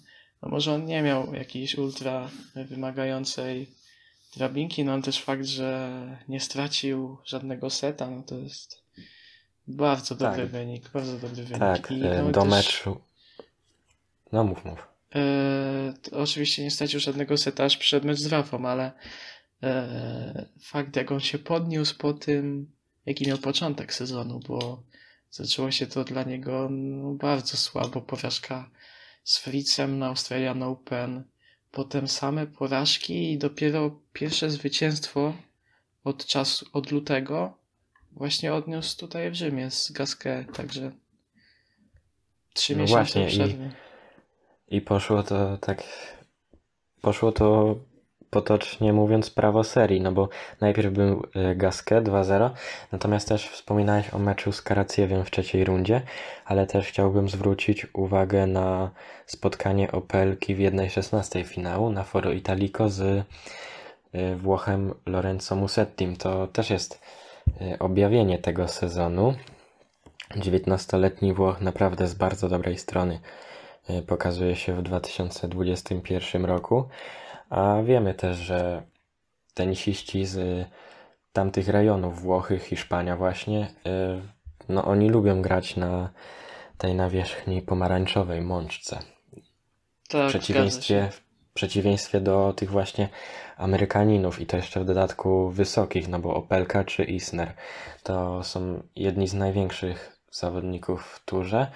No 0.42 0.48
może 0.48 0.74
on 0.74 0.84
nie 0.84 1.02
miał 1.02 1.34
jakiejś 1.34 1.74
ultra 1.74 2.30
wymagającej 2.54 3.70
drabinki, 4.36 4.84
no 4.84 4.92
ale 4.92 5.02
też 5.02 5.22
fakt, 5.22 5.44
że 5.44 5.90
nie 6.28 6.40
stracił 6.40 7.18
żadnego 7.24 7.70
seta, 7.70 8.10
no 8.10 8.22
to 8.22 8.34
jest 8.38 8.82
bardzo 9.68 10.14
dobry 10.14 10.42
Tak. 10.42 10.50
wynik, 10.50 10.88
bardzo 10.88 11.12
dobry 11.18 11.44
wynik. 11.44 11.58
Tak, 11.58 11.90
I, 11.90 11.94
y, 11.94 12.22
no, 12.22 12.30
do 12.32 12.40
też- 12.40 12.50
meczu. 12.50 13.00
No 14.32 14.44
mów, 14.44 14.64
mów. 14.64 14.88
E, 15.16 15.94
oczywiście 16.12 16.62
nie 16.62 16.70
stracił 16.70 17.00
żadnego 17.00 17.36
seta, 17.36 17.64
aż 17.64 17.76
przyszedł 17.76 18.06
mecz 18.06 18.18
z 18.18 18.26
Rafą, 18.26 18.68
ale 18.68 18.92
e, 19.62 20.46
fakt 20.60 20.96
jak 20.96 21.12
on 21.12 21.20
się 21.20 21.38
podniósł 21.38 21.98
po 21.98 22.12
tym, 22.12 22.70
jaki 23.06 23.26
miał 23.26 23.38
początek 23.38 23.94
sezonu, 23.94 24.40
bo 24.48 24.82
zaczęło 25.30 25.70
się 25.70 25.86
to 25.86 26.04
dla 26.04 26.22
niego 26.22 26.68
no, 26.70 27.14
bardzo 27.14 27.56
słabo. 27.56 28.00
Porażka 28.00 28.70
z 29.24 29.38
Fritzem 29.38 29.98
na 29.98 30.06
Australian 30.06 30.62
Open, 30.62 31.24
potem 31.70 32.08
same 32.08 32.46
porażki 32.46 33.32
i 33.32 33.38
dopiero 33.38 34.00
pierwsze 34.12 34.50
zwycięstwo 34.50 35.34
od 36.04 36.26
czasu, 36.26 36.66
od 36.72 36.90
lutego 36.90 37.58
właśnie 38.12 38.54
odniósł 38.54 38.98
tutaj 38.98 39.30
w 39.30 39.34
Rzymie 39.34 39.70
z 39.70 39.92
Gasquet, 39.92 40.56
także 40.56 40.92
trzy 42.54 42.76
No 42.76 42.82
miesiące 42.82 43.02
właśnie, 43.02 43.26
przerwy. 43.26 43.64
I 43.64 43.85
poszło 44.80 45.22
to 45.22 45.58
tak. 45.58 45.82
Poszło 47.02 47.32
to 47.32 47.76
potocznie 48.30 48.92
mówiąc 48.92 49.30
prawo 49.30 49.64
serii, 49.64 50.00
no 50.00 50.12
bo 50.12 50.28
najpierw 50.60 50.92
był 50.92 51.26
e, 51.34 51.54
Gasquet 51.54 52.04
2-0, 52.04 52.50
natomiast 52.92 53.28
też 53.28 53.48
wspominałeś 53.48 54.14
o 54.14 54.18
meczu 54.18 54.52
z 54.52 54.62
Karaciewem 54.62 55.24
w 55.24 55.30
trzeciej 55.30 55.64
rundzie, 55.64 56.02
ale 56.44 56.66
też 56.66 56.86
chciałbym 56.86 57.28
zwrócić 57.28 57.86
uwagę 57.94 58.46
na 58.46 58.90
spotkanie 59.26 59.92
Opelki 59.92 60.54
w 60.54 60.58
1-16 60.58 61.44
finału 61.44 61.90
na 61.90 62.04
Foro 62.04 62.32
Italico 62.32 62.88
z 62.88 63.02
e, 63.02 64.36
Włochem 64.36 64.94
Lorenzo 65.06 65.56
Musettim. 65.56 66.16
To 66.16 66.46
też 66.46 66.70
jest 66.70 67.00
e, 67.60 67.78
objawienie 67.78 68.38
tego 68.38 68.68
sezonu. 68.68 69.34
19-letni 70.36 71.32
Włoch 71.32 71.60
naprawdę 71.60 72.08
z 72.08 72.14
bardzo 72.14 72.48
dobrej 72.48 72.78
strony 72.78 73.20
pokazuje 74.06 74.56
się 74.56 74.74
w 74.74 74.82
2021 74.82 76.44
roku, 76.44 76.88
a 77.50 77.82
wiemy 77.84 78.14
też, 78.14 78.36
że 78.36 78.82
tenisiści 79.54 80.26
z 80.26 80.36
y, 80.36 80.66
tamtych 81.32 81.68
rejonów, 81.68 82.22
Włochy, 82.22 82.58
Hiszpania 82.58 83.16
właśnie, 83.16 83.74
y, 83.86 84.68
no 84.68 84.84
oni 84.84 85.10
lubią 85.10 85.42
grać 85.42 85.76
na 85.76 86.10
tej 86.78 86.94
nawierzchni 86.94 87.62
pomarańczowej 87.62 88.40
mączce. 88.40 88.98
W 90.04 90.08
Tak, 90.08 90.32
się. 90.32 90.38
przeciwieństwie, 90.38 91.08
w 91.10 91.52
przeciwieństwie 91.54 92.20
do 92.20 92.52
tych 92.56 92.70
właśnie 92.70 93.08
Amerykaninów 93.56 94.40
i 94.40 94.46
to 94.46 94.56
jeszcze 94.56 94.80
w 94.80 94.84
dodatku 94.84 95.50
wysokich, 95.50 96.08
no 96.08 96.18
bo 96.18 96.34
Opelka 96.34 96.84
czy 96.84 97.04
Isner 97.04 97.54
to 98.02 98.42
są 98.42 98.82
jedni 98.96 99.28
z 99.28 99.34
największych 99.34 100.18
zawodników 100.30 101.06
w 101.06 101.24
turze. 101.24 101.66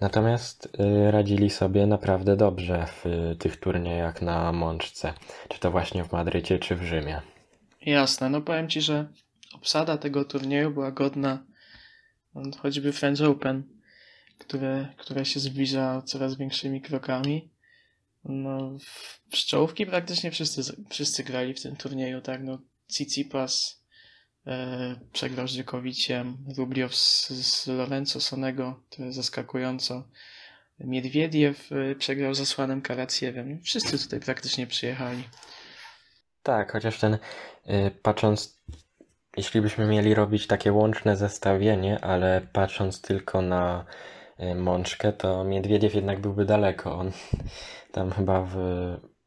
Natomiast 0.00 0.66
y, 0.66 1.10
radzili 1.10 1.50
sobie 1.50 1.86
naprawdę 1.86 2.36
dobrze 2.36 2.86
w 2.86 3.06
y, 3.06 3.36
tych 3.36 3.56
turniejach 3.56 4.22
na 4.22 4.52
mączce, 4.52 5.12
czy 5.48 5.60
to 5.60 5.70
właśnie 5.70 6.04
w 6.04 6.12
Madrycie, 6.12 6.58
czy 6.58 6.76
w 6.76 6.82
Rzymie. 6.82 7.20
Jasne, 7.80 8.30
no 8.30 8.40
powiem 8.40 8.68
Ci, 8.68 8.80
że 8.80 9.08
obsada 9.54 9.98
tego 9.98 10.24
turnieju 10.24 10.70
była 10.70 10.90
godna 10.90 11.44
no, 12.34 12.42
choćby 12.58 12.92
French 12.92 13.20
Open, 13.20 13.62
które, 14.38 14.88
które 14.96 15.24
się 15.24 15.40
zbliża 15.40 16.02
coraz 16.02 16.36
większymi 16.36 16.80
krokami. 16.80 17.50
No, 18.24 18.78
w 19.30 19.36
czołówki 19.36 19.86
praktycznie 19.86 20.30
wszyscy, 20.30 20.76
wszyscy 20.90 21.24
grali 21.24 21.54
w 21.54 21.62
tym 21.62 21.76
turnieju, 21.76 22.20
tak? 22.20 22.42
No, 22.44 22.58
Tsitsipas 22.88 23.82
przegrał 25.12 25.48
z 25.48 25.52
Dziekowiciem, 25.52 26.36
Rubliow 26.56 26.94
z, 26.94 27.66
Lorenzo 27.66 28.20
Sonego, 28.20 28.80
to 28.90 29.04
jest 29.04 29.16
zaskakująco. 29.16 30.08
Miedwiediew 30.80 31.72
e, 31.72 31.94
przegrał 31.94 32.34
z 32.34 32.40
Asłanem 32.40 32.82
Karaciewem. 32.82 33.60
Wszyscy 33.62 33.98
tutaj 33.98 34.20
praktycznie 34.20 34.66
przyjechali. 34.66 35.24
Tak, 36.42 36.72
chociaż 36.72 36.98
ten, 36.98 37.14
y, 37.14 37.90
patrząc, 38.02 38.62
jeśli 39.36 39.60
byśmy 39.60 39.86
mieli 39.86 40.14
robić 40.14 40.46
takie 40.46 40.72
łączne 40.72 41.16
zestawienie, 41.16 42.04
ale 42.04 42.46
patrząc 42.52 43.00
tylko 43.00 43.42
na 43.42 43.84
y, 44.40 44.54
mączkę, 44.54 45.12
to 45.12 45.44
Miedwiediew 45.44 45.94
jednak 45.94 46.20
byłby 46.20 46.44
daleko. 46.44 46.98
On 46.98 47.12
tam 47.92 48.12
chyba 48.12 48.42
w, 48.42 48.56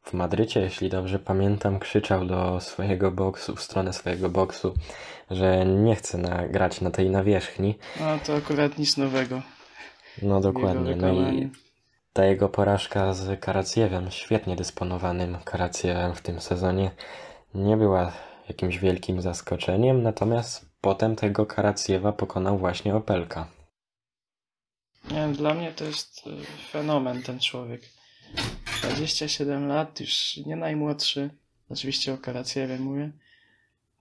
w 0.02 0.12
Madrycie, 0.12 0.60
jeśli 0.60 0.88
dobrze 0.88 1.18
pamiętam, 1.18 1.78
krzyczał 1.78 2.26
do 2.26 2.60
swojego 2.60 3.10
boksu, 3.10 3.56
w 3.56 3.62
stronę 3.62 3.92
swojego 3.92 4.28
boksu, 4.28 4.74
że 5.30 5.66
nie 5.66 5.96
chce 5.96 6.18
na, 6.18 6.48
grać 6.48 6.80
na 6.80 6.90
tej 6.90 7.10
nawierzchni. 7.10 7.78
No 8.00 8.18
to 8.26 8.36
akurat 8.36 8.78
nic 8.78 8.96
nowego. 8.96 9.42
No 10.22 10.40
dokładnie. 10.40 10.96
No 10.96 11.12
i 11.12 11.50
ta 12.12 12.24
jego 12.24 12.48
porażka 12.48 13.14
z 13.14 13.40
Karaciewem, 13.40 14.10
świetnie 14.10 14.56
dysponowanym 14.56 15.38
Karaciewem 15.44 16.14
w 16.14 16.22
tym 16.22 16.40
sezonie, 16.40 16.90
nie 17.54 17.76
była 17.76 18.12
jakimś 18.48 18.78
wielkim 18.78 19.22
zaskoczeniem, 19.22 20.02
natomiast 20.02 20.70
potem 20.80 21.16
tego 21.16 21.46
Karaciewa 21.46 22.12
pokonał 22.12 22.58
właśnie 22.58 22.96
Opelka. 22.96 23.46
Nie 25.10 25.28
dla 25.28 25.54
mnie 25.54 25.72
to 25.72 25.84
jest 25.84 26.26
y, 26.26 26.30
fenomen 26.70 27.22
ten 27.22 27.40
człowiek. 27.40 27.82
27 28.82 29.66
lat, 29.68 30.00
już 30.00 30.36
nie 30.36 30.56
najmłodszy. 30.56 31.30
Oczywiście 31.70 32.12
o 32.12 32.18
Karaciewie 32.18 32.78
mówię. 32.78 33.10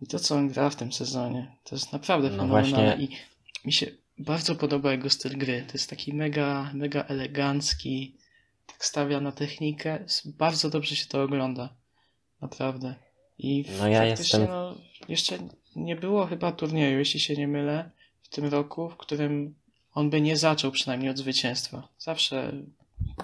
I 0.01 0.07
to, 0.07 0.19
co 0.19 0.35
on 0.35 0.47
gra 0.49 0.69
w 0.69 0.75
tym 0.75 0.93
sezonie, 0.93 1.55
to 1.63 1.75
jest 1.75 1.93
naprawdę 1.93 2.29
No 2.29 2.35
fenomenalne. 2.37 2.69
właśnie. 2.69 3.05
I 3.05 3.09
mi 3.67 3.73
się 3.73 3.87
bardzo 4.17 4.55
podoba 4.55 4.91
jego 4.91 5.09
styl 5.09 5.37
gry. 5.37 5.63
To 5.67 5.73
jest 5.73 5.89
taki 5.89 6.13
mega, 6.13 6.71
mega 6.73 7.03
elegancki. 7.03 8.15
Tak 8.67 8.85
stawia 8.85 9.19
na 9.21 9.31
technikę. 9.31 10.05
Bardzo 10.25 10.69
dobrze 10.69 10.95
się 10.95 11.05
to 11.05 11.23
ogląda. 11.23 11.69
Naprawdę. 12.41 12.95
I 13.37 13.65
No 13.79 13.87
ja 13.87 14.05
jestem- 14.05 14.47
no, 14.47 14.75
jeszcze 15.07 15.37
nie 15.75 15.95
było 15.95 16.25
chyba 16.27 16.51
turnieju, 16.51 16.99
jeśli 16.99 17.19
się 17.19 17.35
nie 17.35 17.47
mylę, 17.47 17.89
w 18.21 18.29
tym 18.29 18.45
roku, 18.45 18.89
w 18.89 18.97
którym 18.97 19.55
on 19.93 20.09
by 20.09 20.21
nie 20.21 20.37
zaczął 20.37 20.71
przynajmniej 20.71 21.09
od 21.11 21.17
zwycięstwa. 21.17 21.87
Zawsze 21.99 22.51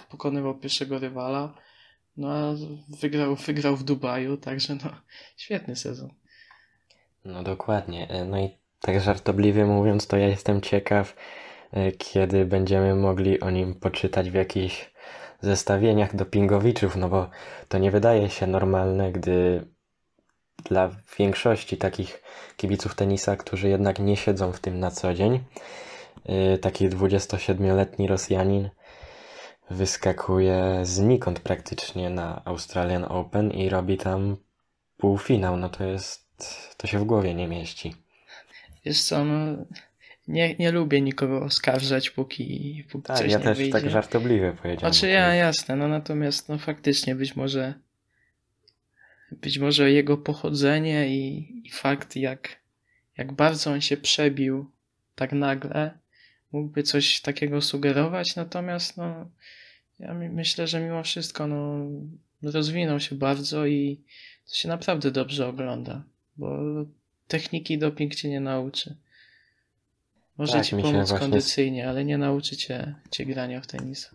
pokonywał 0.10 0.56
pierwszego 0.56 1.00
rywala, 1.00 1.54
no 2.18 2.32
a 2.32 2.54
wygrał, 3.02 3.36
wygrał 3.36 3.76
w 3.76 3.84
Dubaju, 3.84 4.38
także 4.38 4.76
no, 4.76 4.92
świetny 5.38 5.76
sezon. 5.76 6.10
No 7.26 7.44
dokładnie. 7.44 8.10
E, 8.10 8.26
No 8.26 8.40
i 8.40 8.50
tak 8.80 9.02
żartobliwie 9.02 9.66
mówiąc, 9.66 10.08
to 10.08 10.18
ja 10.18 10.28
jestem 10.28 10.62
ciekaw, 10.62 11.16
e, 11.72 11.92
kiedy 11.92 12.46
będziemy 12.46 12.96
mogli 12.96 13.40
o 13.40 13.50
nim 13.50 13.76
poczytać 13.76 14.32
w 14.32 14.34
jakichś 14.34 14.92
zestawieniach 15.42 16.16
dopingowiczów, 16.16 16.96
no 16.96 17.10
bo 17.10 17.30
to 17.68 17.78
nie 17.78 17.92
wydaje 17.92 18.30
się 18.30 18.48
normalne, 18.48 19.12
gdy 19.12 19.68
dla 20.64 20.90
większości 21.20 21.78
takich 21.78 22.24
kibiców 22.58 22.96
tenisa, 22.96 23.36
którzy 23.38 23.70
jednak 23.70 24.00
nie 24.00 24.18
siedzą 24.18 24.52
w 24.52 24.60
tym 24.60 24.80
na 24.80 24.92
co 24.92 25.14
dzień, 25.14 25.44
yy, 26.26 26.58
taki 26.58 26.90
27-letni 26.90 28.08
Rosjanin 28.08 28.70
wyskakuje 29.70 30.80
znikąd 30.84 31.40
praktycznie 31.40 32.10
na 32.10 32.42
Australian 32.46 33.04
Open 33.04 33.52
i 33.52 33.70
robi 33.70 33.98
tam 33.98 34.38
półfinał. 34.98 35.58
No 35.58 35.70
to 35.70 35.84
jest, 35.84 36.26
to 36.78 36.88
się 36.88 37.00
w 37.00 37.04
głowie 37.04 37.34
nie 37.34 37.48
mieści. 37.48 37.96
Wiesz 38.86 39.04
co, 39.04 39.26
no, 39.26 39.66
nie, 40.28 40.56
nie 40.56 40.72
lubię 40.72 41.02
nikogo 41.02 41.42
oskarżać, 41.42 42.10
póki, 42.10 42.84
póki 42.92 43.08
Tak, 43.08 43.18
coś 43.18 43.32
ja 43.32 43.38
nie 43.38 43.44
też 43.44 43.58
wyjdzie. 43.58 43.74
tak 43.74 43.90
żartobliwie 43.90 44.54
powiedziałem. 44.62 44.94
Znaczy 44.94 45.10
ja, 45.10 45.36
jasne, 45.36 45.76
no 45.76 45.88
natomiast 45.88 46.50
no 46.50 46.58
faktycznie 46.58 47.16
być 47.16 47.36
może 47.36 47.74
być 49.32 49.60
może 49.60 49.92
jego 49.92 50.18
pochodzenie 50.18 51.08
i, 51.10 51.52
i 51.66 51.70
fakt 51.72 52.16
jak, 52.16 52.56
jak 53.18 53.34
bardzo 53.34 53.72
on 53.72 53.82
się 53.82 53.98
przebił 53.98 54.72
tak 55.16 55.32
nagle 55.32 55.98
mógłby 56.56 56.84
coś 56.84 57.22
takiego 57.22 57.62
sugerować, 57.62 58.36
natomiast 58.36 58.98
no 58.98 59.26
ja 60.00 60.14
my- 60.14 60.30
myślę, 60.30 60.68
że 60.68 60.80
mimo 60.80 61.04
wszystko 61.04 61.48
no 61.48 61.86
rozwinął 62.44 63.00
się 63.00 63.16
bardzo 63.16 63.66
i 63.66 64.02
to 64.50 64.56
się 64.56 64.68
naprawdę 64.68 65.12
dobrze 65.12 65.48
ogląda, 65.48 66.04
bo 66.38 66.60
techniki 67.28 67.78
doping 67.78 68.16
cię 68.16 68.30
nie 68.30 68.40
nauczy. 68.40 68.96
Może 70.38 70.54
Tak, 70.54 70.66
ci 70.66 70.76
pomóc 70.76 70.92
właśnie- 71.10 71.20
kondycyjnie, 71.20 71.90
ale 71.90 72.06
nie 72.06 72.18
nauczy 72.18 72.58
cię, 72.58 72.96
cię 73.12 73.26
grania 73.26 73.62
w 73.62 73.68
tenisa. 73.68 74.10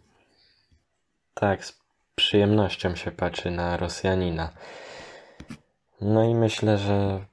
Tak, 1.35 1.65
z 1.65 1.79
przyjemnością 2.15 2.97
się 2.97 3.11
patrzy 3.11 3.51
na 3.51 3.77
Rosjanina. 3.77 4.53
No 6.01 6.25
i 6.31 6.35
myślę, 6.35 6.79
że. 6.79 7.27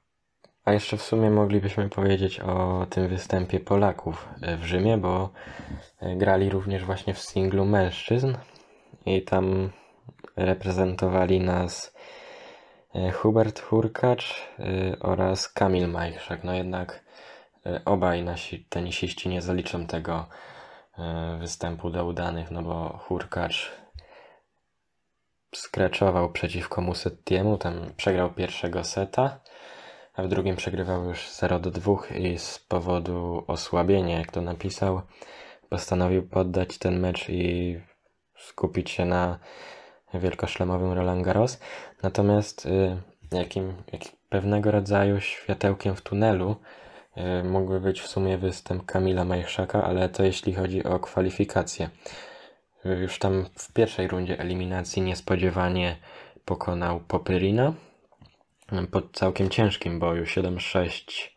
A 0.67 0.73
jeszcze 0.73 0.97
w 0.97 1.01
sumie 1.01 1.29
moglibyśmy 1.29 1.89
powiedzieć 1.89 2.39
o 2.39 2.85
tym 2.89 3.07
występie 3.07 3.59
Polaków 3.59 4.29
w 4.57 4.63
Rzymie, 4.63 4.97
bo 4.97 5.29
e, 5.99 6.15
grali 6.15 6.49
również 6.49 6.85
właśnie 6.85 7.13
w 7.13 7.19
singlu 7.19 7.65
mężczyzn 7.65 8.33
i 9.05 9.21
tam 9.21 9.69
reprezentowali 10.35 11.39
nas 11.39 11.95
e, 12.95 13.11
Hubert 13.11 13.59
Hurkacz 13.59 14.47
e, 14.59 14.99
oraz 14.99 15.49
Kamil 15.49 15.87
Majchrzak. 15.87 16.43
No 16.43 16.53
jednak 16.53 17.03
e, 17.65 17.81
obaj 17.85 18.23
nasi 18.23 18.65
tenisiści 18.69 19.29
nie 19.29 19.41
zaliczą 19.41 19.87
tego 19.87 20.25
e, 20.97 21.37
występu 21.39 21.89
do 21.89 22.05
udanych, 22.05 22.51
no 22.51 22.63
bo 22.63 22.97
Hurkacz 22.97 23.71
skreczował 25.55 26.31
przeciwko 26.31 26.81
Musettiemu, 26.81 27.57
tam 27.57 27.73
przegrał 27.97 28.33
pierwszego 28.33 28.83
seta, 28.83 29.39
a 30.17 30.23
w 30.23 30.27
drugim 30.27 30.55
przegrywał 30.55 31.03
już 31.05 31.29
0 31.29 31.59
do 31.59 31.71
2 31.71 31.93
i 32.15 32.37
z 32.37 32.59
powodu 32.59 33.43
osłabienia, 33.47 34.19
jak 34.19 34.31
to 34.31 34.41
napisał, 34.41 35.01
postanowił 35.69 36.27
poddać 36.27 36.77
ten 36.77 36.99
mecz 36.99 37.29
i 37.29 37.79
skupić 38.37 38.89
się 38.89 39.05
na 39.05 39.39
wielkoszlemowym 40.13 40.91
Roland 40.91 41.25
Garros. 41.25 41.59
Natomiast 42.03 42.65
y, 42.65 42.97
jakim, 43.31 43.73
pewnego 44.29 44.71
rodzaju 44.71 45.19
światełkiem 45.19 45.95
w 45.95 46.01
tunelu 46.01 46.55
y, 47.17 47.43
mógłby 47.43 47.79
być 47.79 48.01
w 48.01 48.07
sumie 48.07 48.37
występ 48.37 48.85
Kamila 48.85 49.25
Majchrzaka, 49.25 49.83
ale 49.83 50.09
to 50.09 50.23
jeśli 50.23 50.53
chodzi 50.53 50.83
o 50.83 50.99
kwalifikacje. 50.99 51.89
Już 52.85 53.19
tam 53.19 53.45
w 53.57 53.73
pierwszej 53.73 54.07
rundzie 54.07 54.39
eliminacji 54.39 55.01
niespodziewanie 55.01 55.95
pokonał 56.45 56.99
Popyrina 56.99 57.73
po 58.91 59.01
całkiem 59.01 59.49
ciężkim 59.49 59.99
boju 59.99 60.23
7-6, 60.23 61.29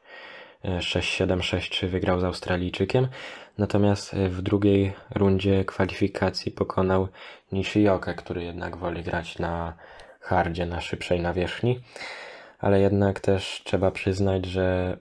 e, 0.65 0.79
6-7, 0.83 1.41
6-3 1.41 1.89
wygrał 1.89 2.21
z 2.21 2.25
Australijczykiem. 2.25 3.09
Natomiast 3.59 4.15
e, 4.15 4.29
w 4.29 4.43
drugiej 4.43 4.93
rundzie 5.15 5.65
kwalifikacji 5.65 6.53
pokonał 6.53 7.09
Nishiokę, 7.53 8.15
który 8.15 8.45
jednak 8.45 8.77
woli 8.77 9.03
grać 9.03 9.39
na 9.39 9.77
hardzie, 10.21 10.67
na 10.67 10.81
szybszej 10.81 11.21
nawierzchni. 11.21 11.81
Ale 12.59 12.81
jednak 12.81 13.21
też 13.21 13.63
trzeba 13.65 13.91
przyznać, 13.91 14.47
że 14.47 14.97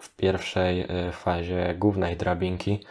w 0.00 0.16
pierwszej 0.16 0.80
e, 0.80 1.12
fazie 1.12 1.74
głównej 1.78 2.16
drabinki 2.16 2.84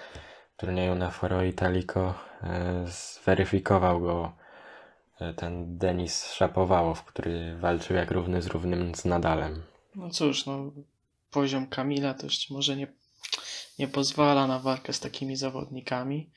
turnieju 0.58 0.96
na 0.96 1.10
Foro 1.12 1.44
Italico 1.44 2.14
e, 2.44 2.84
zweryfikował 2.86 4.02
go 4.02 4.32
ten 5.36 5.78
Denis 5.78 6.32
Szapowałow, 6.32 7.04
który 7.04 7.58
walczył 7.58 7.96
jak 7.96 8.12
równy 8.12 8.42
z 8.42 8.48
równym 8.48 8.96
z 8.96 9.06
Nadalem. 9.06 9.64
No 9.96 10.10
cóż, 10.10 10.46
no 10.46 10.72
poziom 11.32 11.68
Kamila 11.68 12.14
też 12.14 12.50
może 12.50 12.76
nie, 12.76 12.88
nie 13.80 13.88
pozwala 13.88 14.48
na 14.48 14.60
walkę 14.60 14.94
z 14.94 15.00
takimi 15.00 15.36
zawodnikami. 15.36 16.30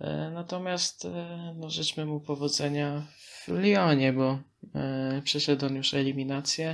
E, 0.00 0.30
Natomiast 0.30 1.04
e, 1.04 1.54
no, 1.56 1.70
życzmy 1.70 2.06
mu 2.06 2.20
powodzenia 2.20 3.06
w 3.18 3.48
Lyonie, 3.48 4.12
bo 4.12 4.38
e, 4.74 5.22
przeszedł 5.24 5.66
on 5.66 5.76
już 5.76 5.94
eliminację 5.94 6.68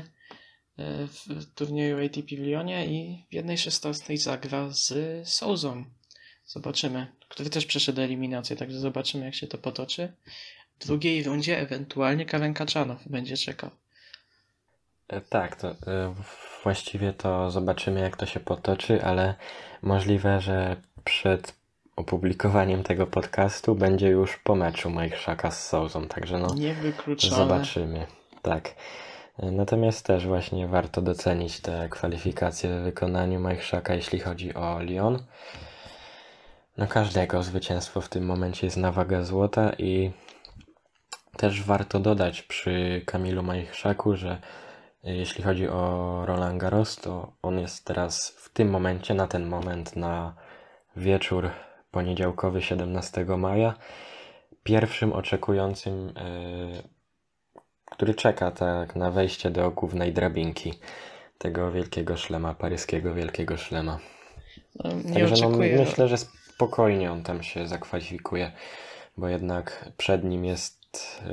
e, 0.79 1.07
w 1.07 1.55
turnieju 1.55 2.05
ATP 2.05 2.37
w 2.37 2.41
Lyonie 2.41 2.87
i 2.87 3.25
w 3.31 3.35
jednej 3.35 3.59
szesnastej 3.59 4.17
zagra 4.17 4.71
z 4.71 4.93
Souzą. 5.29 5.85
Zobaczymy, 6.47 7.07
który 7.29 7.51
też 7.51 7.67
przeszedł 7.67 8.01
eliminację, 8.01 8.57
także 8.57 8.79
zobaczymy 8.79 9.25
jak 9.25 9.35
się 9.35 9.47
to 9.47 9.59
potoczy. 9.59 10.13
W 10.81 10.87
drugiej 10.87 11.23
rundzie 11.23 11.59
ewentualnie 11.59 12.27
Karen 12.27 12.55
Kaczanow 12.55 13.09
będzie 13.09 13.37
czekał. 13.37 13.71
E, 15.09 15.21
Tak, 15.21 15.57
to 15.57 15.69
e, 15.71 16.15
właściwie 16.65 17.13
to 17.13 17.51
zobaczymy 17.51 18.01
jak 18.01 18.17
to 18.17 18.27
się 18.27 18.41
potoczy, 18.41 19.05
ale 19.05 19.35
możliwe, 19.83 20.41
że 20.41 20.77
przed 21.05 21.55
opublikowaniem 21.97 22.83
tego 22.83 23.07
podcastu 23.07 23.75
będzie 23.75 24.09
już 24.09 24.37
po 24.37 24.55
meczu 24.55 24.91
Majchrzaka 24.91 25.51
z 25.51 25.69
Souzą, 25.69 26.07
także 26.09 26.39
no. 26.39 26.55
Zobaczymy. 27.37 28.07
Tak. 28.43 28.75
Natomiast 29.39 30.07
też 30.07 30.27
właśnie 30.27 30.69
warto 30.69 31.03
docenić 31.03 31.61
te 31.61 31.89
kwalifikacje 31.89 32.81
w 32.81 32.83
wykonaniu 32.83 33.41
Majchrzaka, 33.41 33.95
jeśli 33.95 34.21
chodzi 34.21 34.55
o 34.55 34.83
Lyon. 34.83 35.23
No 36.79 36.87
każdego 36.87 37.43
zwycięstwo 37.43 38.01
w 38.01 38.09
tym 38.09 38.25
momencie 38.27 38.67
jest 38.67 38.77
na 38.77 38.93
wagę 38.93 39.25
złota 39.25 39.73
i 39.79 40.11
też 41.41 41.63
warto 41.63 42.01
dodać 42.01 42.43
przy 42.43 43.03
Kamilu 43.07 43.43
Majchrzaku, 43.43 44.17
że 44.17 44.39
jeśli 45.05 45.45
chodzi 45.45 45.69
o 45.69 46.23
Roland 46.27 46.61
Garros, 46.61 46.97
to 46.97 47.33
on 47.43 47.59
jest 47.59 47.85
teraz 47.85 48.29
w 48.29 48.49
tym 48.49 48.71
momencie, 48.71 49.15
na 49.15 49.27
ten 49.27 49.47
moment, 49.47 49.97
na 49.97 50.35
wieczór 50.97 51.51
poniedziałkowy 51.91 52.63
17 52.63 53.25
maja, 53.25 53.75
pierwszym 54.63 55.13
oczekującym 55.13 56.07
yy, 56.07 56.83
który 57.91 58.15
czeka 58.15 58.51
tak 58.51 58.97
na 58.97 59.11
wejście 59.11 59.51
do 59.51 59.71
głównej 59.71 60.13
drabinki 60.13 60.73
tego 61.39 61.73
wielkiego 61.73 62.17
szlema, 62.17 62.55
paryskiego 62.55 63.15
wielkiego 63.15 63.57
szlema. 63.57 63.99
No, 64.75 64.91
Także 65.15 65.49
no, 65.49 65.51
myślę, 65.59 66.09
że 66.09 66.19
spokojnie 66.19 67.13
on 67.13 67.23
tam 67.23 67.43
się 67.43 67.69
zakwalifikuje, 67.69 68.53
bo 69.17 69.29
jednak 69.29 69.93
przed 69.97 70.25
nim 70.25 70.45
jest 70.45 70.80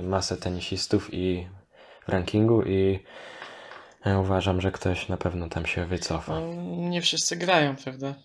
masę 0.01 0.37
tenisistów 0.37 1.13
i 1.13 1.47
w 2.05 2.09
rankingu 2.09 2.63
i 2.63 2.99
ja 4.05 4.19
uważam, 4.19 4.61
że 4.61 4.71
ktoś 4.71 5.09
na 5.09 5.17
pewno 5.17 5.49
tam 5.49 5.65
się 5.65 5.85
wycofa. 5.85 6.39
No, 6.39 6.63
nie 6.89 7.01
wszyscy 7.01 7.35
grają, 7.35 7.75
prawda? 7.75 8.15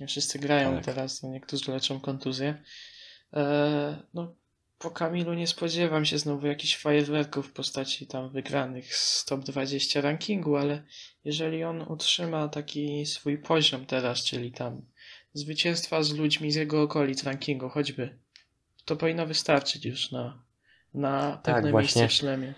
Nie 0.00 0.06
wszyscy 0.06 0.38
grają 0.38 0.74
Tak. 0.74 0.84
teraz, 0.84 1.22
no, 1.22 1.28
niektórzy 1.28 1.70
leczą 1.72 2.00
kontuzję. 2.00 2.62
E, 3.32 4.02
no, 4.14 4.34
po 4.78 4.90
Kamilu 4.90 5.34
nie 5.34 5.46
spodziewam 5.46 6.04
się 6.04 6.18
znowu 6.18 6.46
jakichś 6.46 6.76
fajerwerków 6.76 7.48
w 7.48 7.52
postaci 7.52 8.06
tam 8.06 8.30
wygranych 8.30 8.96
z 8.96 9.24
top 9.24 9.40
20 9.40 10.00
rankingu, 10.00 10.56
ale 10.56 10.82
jeżeli 11.24 11.64
on 11.64 11.82
utrzyma 11.82 12.48
taki 12.48 13.06
swój 13.06 13.38
poziom 13.38 13.86
teraz, 13.86 14.24
czyli 14.24 14.52
tam 14.52 14.82
zwycięstwa 15.34 16.02
z 16.02 16.12
ludźmi 16.12 16.52
z 16.52 16.54
jego 16.54 16.82
okolic 16.82 17.24
rankingu 17.24 17.68
choćby, 17.68 18.18
to 18.84 18.96
powinno 18.96 19.26
wystarczyć 19.26 19.84
już 19.84 20.12
na, 20.12 20.42
na 20.94 21.40
pewne 21.42 21.62
miejsce 21.62 21.70
właśnie. 21.72 22.08
w 22.08 22.12
szlemie. 22.12 22.54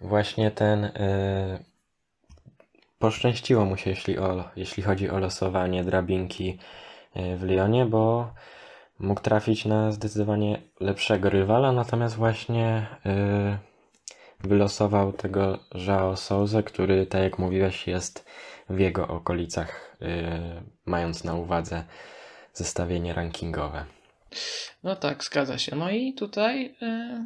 Właśnie 0.00 0.50
ten. 0.50 0.84
y, 0.84 1.64
poszczęściło 2.98 3.64
mu 3.64 3.76
się, 3.76 3.90
jeśli, 3.90 4.18
o, 4.18 4.44
jeśli 4.56 4.82
chodzi 4.82 5.10
o 5.10 5.18
losowanie 5.18 5.84
drabinki 5.84 6.58
y, 7.16 7.36
w 7.36 7.42
Lyonie, 7.42 7.86
bo 7.86 8.34
mógł 8.98 9.20
trafić 9.20 9.64
na 9.64 9.92
zdecydowanie 9.92 10.62
lepszego 10.80 11.30
rywala, 11.30 11.72
natomiast 11.72 12.16
właśnie 12.16 12.86
y, 13.06 14.48
wylosował 14.48 15.12
tego 15.12 15.58
Joao 15.86 16.16
Souza, 16.16 16.62
który, 16.62 17.06
tak 17.06 17.22
jak 17.22 17.38
mówiłeś, 17.38 17.86
jest 17.86 18.26
w 18.70 18.78
jego 18.78 19.08
okolicach, 19.08 19.96
y, 20.02 20.06
mając 20.86 21.24
na 21.24 21.34
uwadze 21.34 21.84
zestawienie 22.52 23.14
rankingowe. 23.14 23.84
No 24.82 24.96
tak, 24.96 25.24
zgadza 25.24 25.58
się. 25.58 25.76
No 25.76 25.90
i 25.90 26.14
tutaj 26.14 26.76
e, 26.82 27.24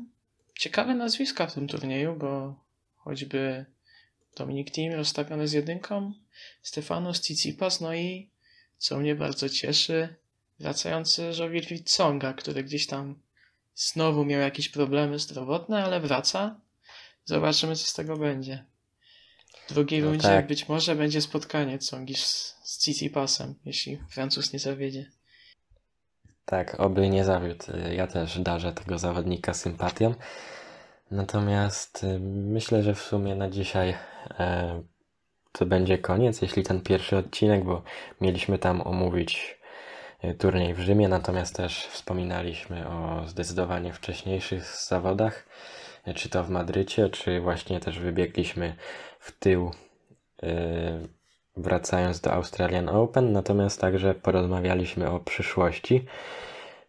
ciekawe 0.59 0.95
nazwiska 0.95 1.47
w 1.47 1.55
tym 1.55 1.69
turnieju, 1.69 2.17
bo 2.17 2.61
choćby 2.97 3.65
Dominik 4.37 4.71
Thiem 4.71 4.93
rozstawiony 4.93 5.49
z 5.49 5.53
jedynką, 5.53 6.13
Stefanos 6.63 7.21
Tsitsipas, 7.21 7.81
no 7.81 7.95
i 7.95 8.31
co 8.79 8.99
mnie 8.99 9.15
bardzo 9.15 9.49
cieszy, 9.49 10.17
wracający 10.61 11.33
Żowil 11.33 11.85
Tsonga, 11.85 12.33
który 12.35 12.65
gdzieś 12.65 12.87
tam 12.87 13.21
znowu 13.75 14.25
miał 14.25 14.41
jakieś 14.41 14.69
problemy 14.69 15.19
zdrowotne, 15.19 15.85
ale 15.85 16.01
wraca. 16.01 16.61
Zobaczymy, 17.25 17.77
co 17.77 17.87
z 17.87 17.93
tego 17.93 18.17
będzie. 18.17 18.65
W 19.69 19.75
drugiej 19.75 20.03
No 20.03 20.07
rundzie 20.07 20.29
tak. 20.29 20.47
być 20.47 20.69
może 20.69 20.97
będzie 20.97 21.21
spotkanie 21.21 21.79
Tsongi 21.79 22.15
z, 22.15 22.55
z 22.65 22.79
Tsitsipasem, 22.79 23.55
jeśli 23.65 23.99
Francuz 24.11 24.53
nie 24.53 24.59
zawiedzie. 24.59 25.11
Tak, 26.47 26.81
oby 26.81 27.11
nie 27.11 27.25
zawiódł. 27.25 27.65
Ja 27.93 28.07
też 28.07 28.39
darzę 28.39 28.73
tego 28.73 28.99
zawodnika 28.99 29.55
sympatią. 29.55 30.15
Natomiast 31.11 32.05
y, 32.05 32.19
myślę, 32.21 32.83
że 32.83 32.95
w 32.95 33.03
sumie 33.03 33.35
na 33.35 33.51
dzisiaj 33.51 33.95
e, 34.39 34.83
to 35.53 35.67
będzie 35.67 35.99
koniec, 35.99 36.43
jeśli 36.43 36.63
ten 36.63 36.81
pierwszy 36.81 37.17
odcinek, 37.17 37.65
bo 37.65 37.83
mieliśmy 38.21 38.59
tam 38.59 38.81
omówić 38.81 39.59
e, 40.23 40.35
turniej 40.35 40.75
w 40.75 40.81
Rzymie, 40.81 41.09
natomiast 41.09 41.57
też 41.57 41.87
wspominaliśmy 41.87 42.89
o 42.89 43.29
zdecydowanie 43.29 43.93
wcześniejszych 43.93 44.65
zawodach, 44.67 45.47
e, 46.05 46.15
czy 46.15 46.29
to 46.29 46.45
w 46.45 46.51
Madrycie, 46.51 47.09
czy 47.09 47.41
właśnie 47.41 47.81
też 47.81 47.99
wybiegliśmy 47.99 48.77
w 49.19 49.39
tył, 49.39 49.71
wracając 51.57 52.21
do 52.21 52.33
Australian 52.33 52.89
Open, 52.89 53.33
natomiast 53.33 53.81
także 53.81 54.15
porozmawialiśmy 54.15 55.11
o 55.11 55.21
przyszłości, 55.21 56.05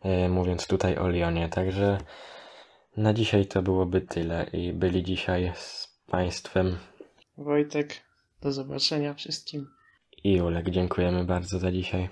e, 0.01 0.29
mówiąc 0.29 0.67
tutaj 0.67 0.97
o 0.97 1.07
Lyonie, 1.07 1.49
także 1.49 1.97
na 2.97 3.13
dzisiaj 3.13 3.45
to 3.45 3.61
byłoby 3.61 4.01
tyle 4.01 4.45
i 4.53 4.73
byli 4.73 5.03
dzisiaj 5.03 5.51
z 5.55 5.97
Państwem 6.07 6.77
Wojtek, 7.37 8.01
do 8.41 8.51
zobaczenia 8.51 9.13
wszystkim. 9.13 9.67
i 10.23 10.33
Julek. 10.33 10.69
Dziękujemy 10.69 11.23
bardzo 11.23 11.59
za 11.59 11.71
dzisiaj. 11.71 12.09